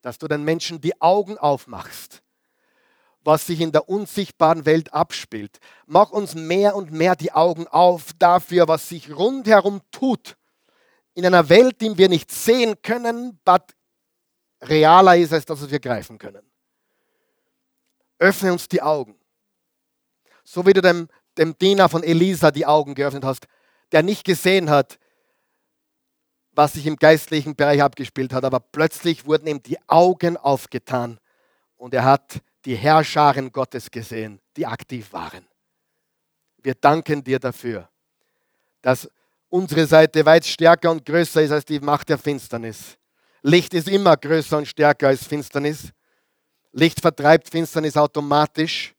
[0.01, 2.23] dass du den Menschen die Augen aufmachst,
[3.23, 5.59] was sich in der unsichtbaren Welt abspielt.
[5.85, 10.37] Mach uns mehr und mehr die Augen auf dafür, was sich rundherum tut.
[11.13, 13.67] In einer Welt, die wir nicht sehen können, aber
[14.63, 16.51] realer ist, als dass wir greifen können.
[18.19, 19.19] Öffne uns die Augen.
[20.45, 21.09] So wie du dem
[21.41, 23.47] dem Diener von Elisa die Augen geöffnet hast,
[23.93, 24.99] der nicht gesehen hat,
[26.53, 31.19] was sich im geistlichen Bereich abgespielt hat, aber plötzlich wurden ihm die Augen aufgetan
[31.77, 35.47] und er hat die Herrscharen Gottes gesehen, die aktiv waren.
[36.63, 37.89] Wir danken dir dafür,
[38.83, 39.09] dass
[39.49, 42.99] unsere Seite weit stärker und größer ist als die Macht der Finsternis.
[43.43, 45.91] Licht ist immer größer und stärker als Finsternis.
[46.73, 48.95] Licht vertreibt Finsternis automatisch.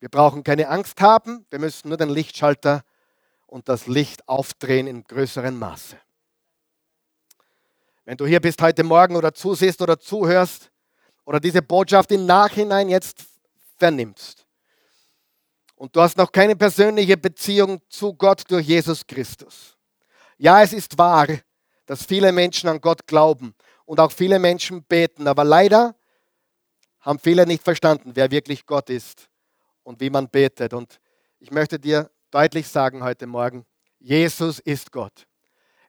[0.00, 2.84] Wir brauchen keine Angst haben, wir müssen nur den Lichtschalter
[3.46, 5.96] und das Licht aufdrehen in größerem Maße.
[8.04, 10.70] Wenn du hier bist heute Morgen oder zusiehst oder zuhörst
[11.24, 13.24] oder diese Botschaft im Nachhinein jetzt
[13.76, 14.46] vernimmst
[15.74, 19.76] und du hast noch keine persönliche Beziehung zu Gott durch Jesus Christus.
[20.36, 21.26] Ja, es ist wahr,
[21.86, 23.52] dass viele Menschen an Gott glauben
[23.84, 25.96] und auch viele Menschen beten, aber leider
[27.00, 29.28] haben viele nicht verstanden, wer wirklich Gott ist
[29.88, 30.74] und wie man betet.
[30.74, 31.00] Und
[31.40, 33.64] ich möchte dir deutlich sagen heute Morgen,
[33.98, 35.26] Jesus ist Gott.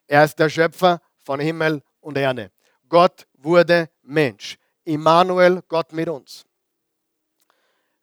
[0.06, 2.50] Er ist der Schöpfer von Himmel und Erde.
[2.88, 4.56] Gott wurde Mensch.
[4.84, 6.46] Immanuel, Gott mit uns.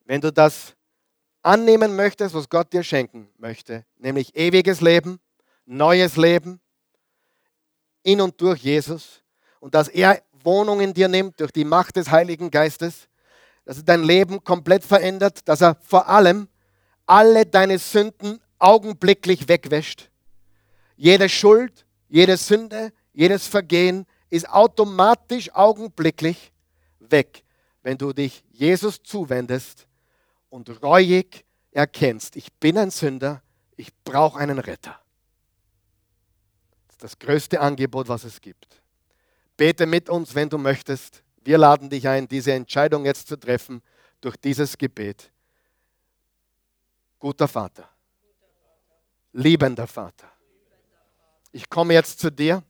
[0.06, 0.76] Wenn du das
[1.42, 5.20] annehmen möchtest, was Gott dir schenken möchte, nämlich ewiges Leben,
[5.66, 6.62] neues Leben
[8.04, 9.24] in und durch Jesus
[9.60, 13.10] und dass er Wohnung in dir nimmt durch die Macht des Heiligen Geistes,
[13.68, 16.48] dass er dein Leben komplett verändert, dass er vor allem
[17.06, 20.10] alle deine Sünden augenblicklich wegwäscht.
[20.96, 26.54] Jede Schuld, jede Sünde, jedes Vergehen ist automatisch augenblicklich
[27.00, 27.44] weg,
[27.84, 29.86] wenn du dich Jesus zuwendest
[30.50, 33.42] und reuig erkennst, ich bin ein Sünder,
[33.76, 34.98] ich brauche einen Retter.
[36.88, 38.82] Das ist das größte Angebot, was es gibt.
[39.58, 41.22] Bete mit uns, wenn du möchtest.
[41.48, 43.82] Wir laden dich ein, diese Entscheidung jetzt zu treffen
[44.20, 45.32] durch dieses Gebet.
[47.18, 47.90] Guter Vater,
[49.32, 50.30] liebender Vater,
[51.54, 52.62] ich komme jetzt zu dir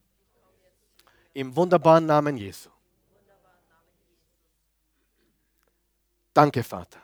[1.34, 2.70] im wunderbaren Namen Jesu.
[6.32, 7.02] Danke, Vater,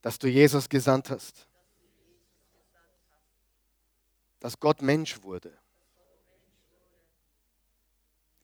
[0.00, 1.46] dass du Jesus gesandt hast,
[4.40, 5.52] dass Gott Mensch wurde.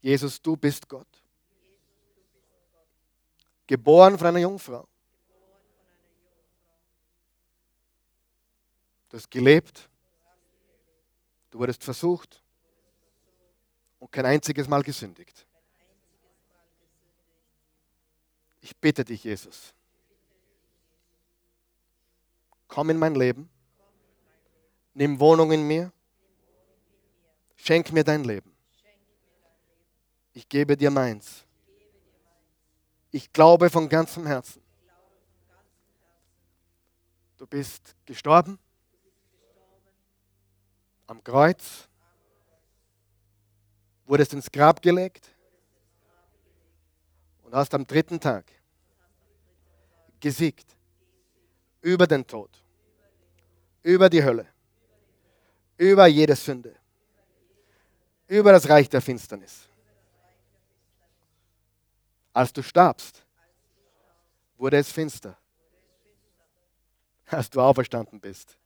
[0.05, 1.09] Jesus, du bist Gott.
[3.67, 4.87] Geboren von einer Jungfrau.
[9.09, 9.89] Du hast gelebt.
[11.51, 12.43] Du wurdest versucht
[13.99, 15.47] und kein einziges Mal gesündigt.
[18.61, 19.73] Ich bitte dich, Jesus,
[22.69, 23.49] komm in mein Leben,
[24.93, 25.91] nimm Wohnung in mir,
[27.57, 28.54] schenk mir dein Leben.
[30.35, 31.45] Ich gebe dir meins.
[33.13, 34.61] Ich glaube von ganzem Herzen.
[37.39, 38.59] Du bist gestorben.
[41.07, 41.89] Am Kreuz,
[44.07, 45.31] wurdest ins Grab gelegt.
[47.45, 48.51] Und hast am dritten Tag
[50.19, 50.75] gesiegt.
[51.81, 52.51] Über den Tod,
[53.83, 54.49] über die Hölle,
[55.77, 56.75] über jede Sünde,
[58.27, 59.69] über das Reich der Finsternis.
[62.35, 63.25] Als du starbst,
[64.59, 65.39] wurde es finster.
[67.27, 68.59] Als du auferstanden bist,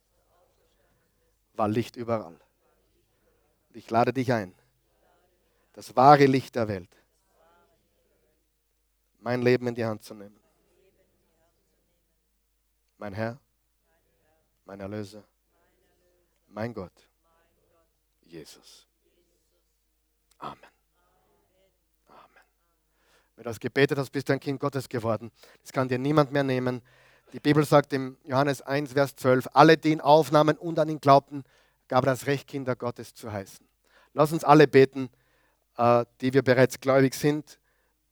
[1.53, 2.41] war Licht überall.
[3.75, 4.55] Ich lade dich ein,
[5.75, 6.91] das wahre Licht der Welt,
[9.21, 10.41] mein Leben in die Hand zu nehmen.
[12.97, 13.39] Mein Herr,
[14.65, 15.23] mein Erlöser,
[16.49, 17.09] mein Gott,
[18.25, 18.87] Jesus.
[20.39, 20.78] Amen.
[23.39, 25.31] Wenn du das gebetet hast, bist du ein Kind Gottes geworden.
[25.63, 26.83] Das kann dir niemand mehr nehmen.
[27.33, 30.99] Die Bibel sagt im Johannes 1, Vers 12, alle, die ihn aufnahmen und an ihn
[30.99, 31.45] glaubten,
[31.87, 33.65] gab das Recht, Kinder Gottes zu heißen.
[34.13, 35.09] Lass uns alle beten,
[35.77, 37.61] äh, die wir bereits gläubig sind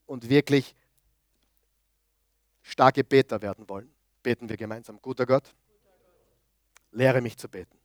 [0.05, 0.73] und wirklich
[2.61, 3.91] starke Beter werden wollen.
[4.23, 4.97] Beten wir gemeinsam.
[5.01, 5.53] Guter Gott,
[6.93, 7.77] lehre mich zu beten.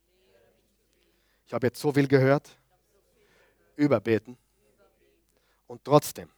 [1.45, 2.57] Ich habe jetzt so viel gehört
[3.75, 4.37] über Beten
[5.67, 6.29] und trotzdem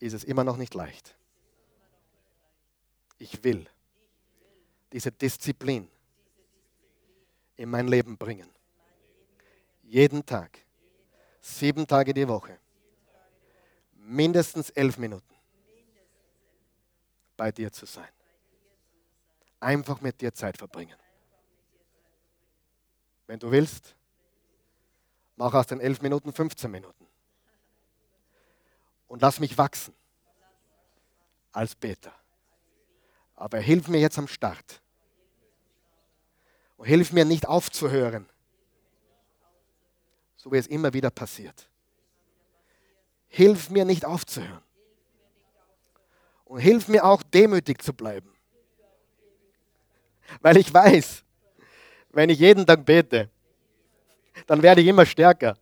[0.00, 1.16] ist es immer noch nicht leicht.
[3.18, 3.66] Ich will
[4.92, 5.88] diese Disziplin
[7.56, 8.48] in mein Leben bringen.
[9.82, 10.58] Jeden Tag,
[11.40, 12.58] sieben Tage die Woche,
[13.94, 15.34] mindestens elf Minuten
[17.36, 18.08] bei dir zu sein.
[19.60, 20.96] Einfach mit dir Zeit verbringen.
[23.26, 23.96] Wenn du willst,
[25.36, 27.05] mach aus den elf Minuten 15 Minuten
[29.08, 29.94] und lass mich wachsen
[31.52, 32.12] als Beter.
[33.34, 34.80] Aber hilf mir jetzt am Start.
[36.76, 38.28] Und hilf mir nicht aufzuhören,
[40.36, 41.68] so wie es immer wieder passiert.
[43.28, 44.62] Hilf mir nicht aufzuhören.
[46.44, 48.32] Und hilf mir auch demütig zu bleiben.
[50.40, 51.24] Weil ich weiß,
[52.10, 53.30] wenn ich jeden Tag bete,
[54.46, 55.56] dann werde ich immer stärker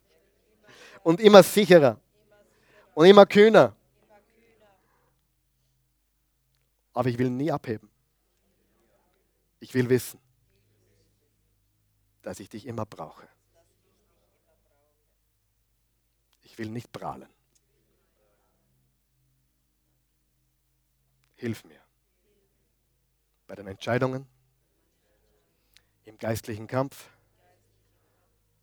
[1.03, 1.99] und immer sicherer
[2.95, 3.75] und immer kühner.
[6.93, 7.89] Aber ich will nie abheben.
[9.59, 10.19] Ich will wissen,
[12.23, 13.27] dass ich dich immer brauche.
[16.43, 17.29] Ich will nicht prahlen.
[21.35, 21.81] Hilf mir
[23.45, 24.25] bei den Entscheidungen,
[26.05, 27.09] im geistlichen Kampf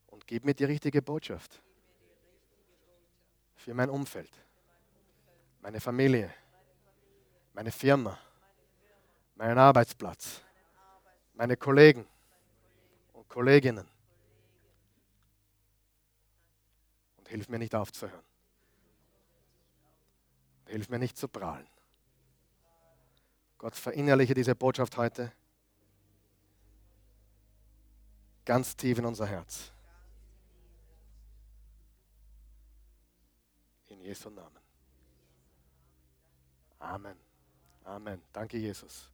[0.06, 1.61] und gib mir die richtige Botschaft
[3.62, 4.30] für mein Umfeld,
[5.60, 6.32] meine Familie,
[7.54, 8.18] meine Firma,
[9.36, 10.40] meinen Arbeitsplatz,
[11.34, 12.06] meine Kollegen
[13.12, 13.88] und Kolleginnen,
[17.32, 18.22] Hilf mir nicht aufzuhören.
[20.66, 21.66] Hilf mir nicht zu prahlen.
[23.56, 25.32] Gott, verinnerliche diese Botschaft heute
[28.44, 29.72] ganz tief in unser Herz.
[33.88, 34.62] In Jesu Namen.
[36.80, 37.16] Amen.
[37.84, 38.22] Amen.
[38.32, 39.12] Danke, Jesus.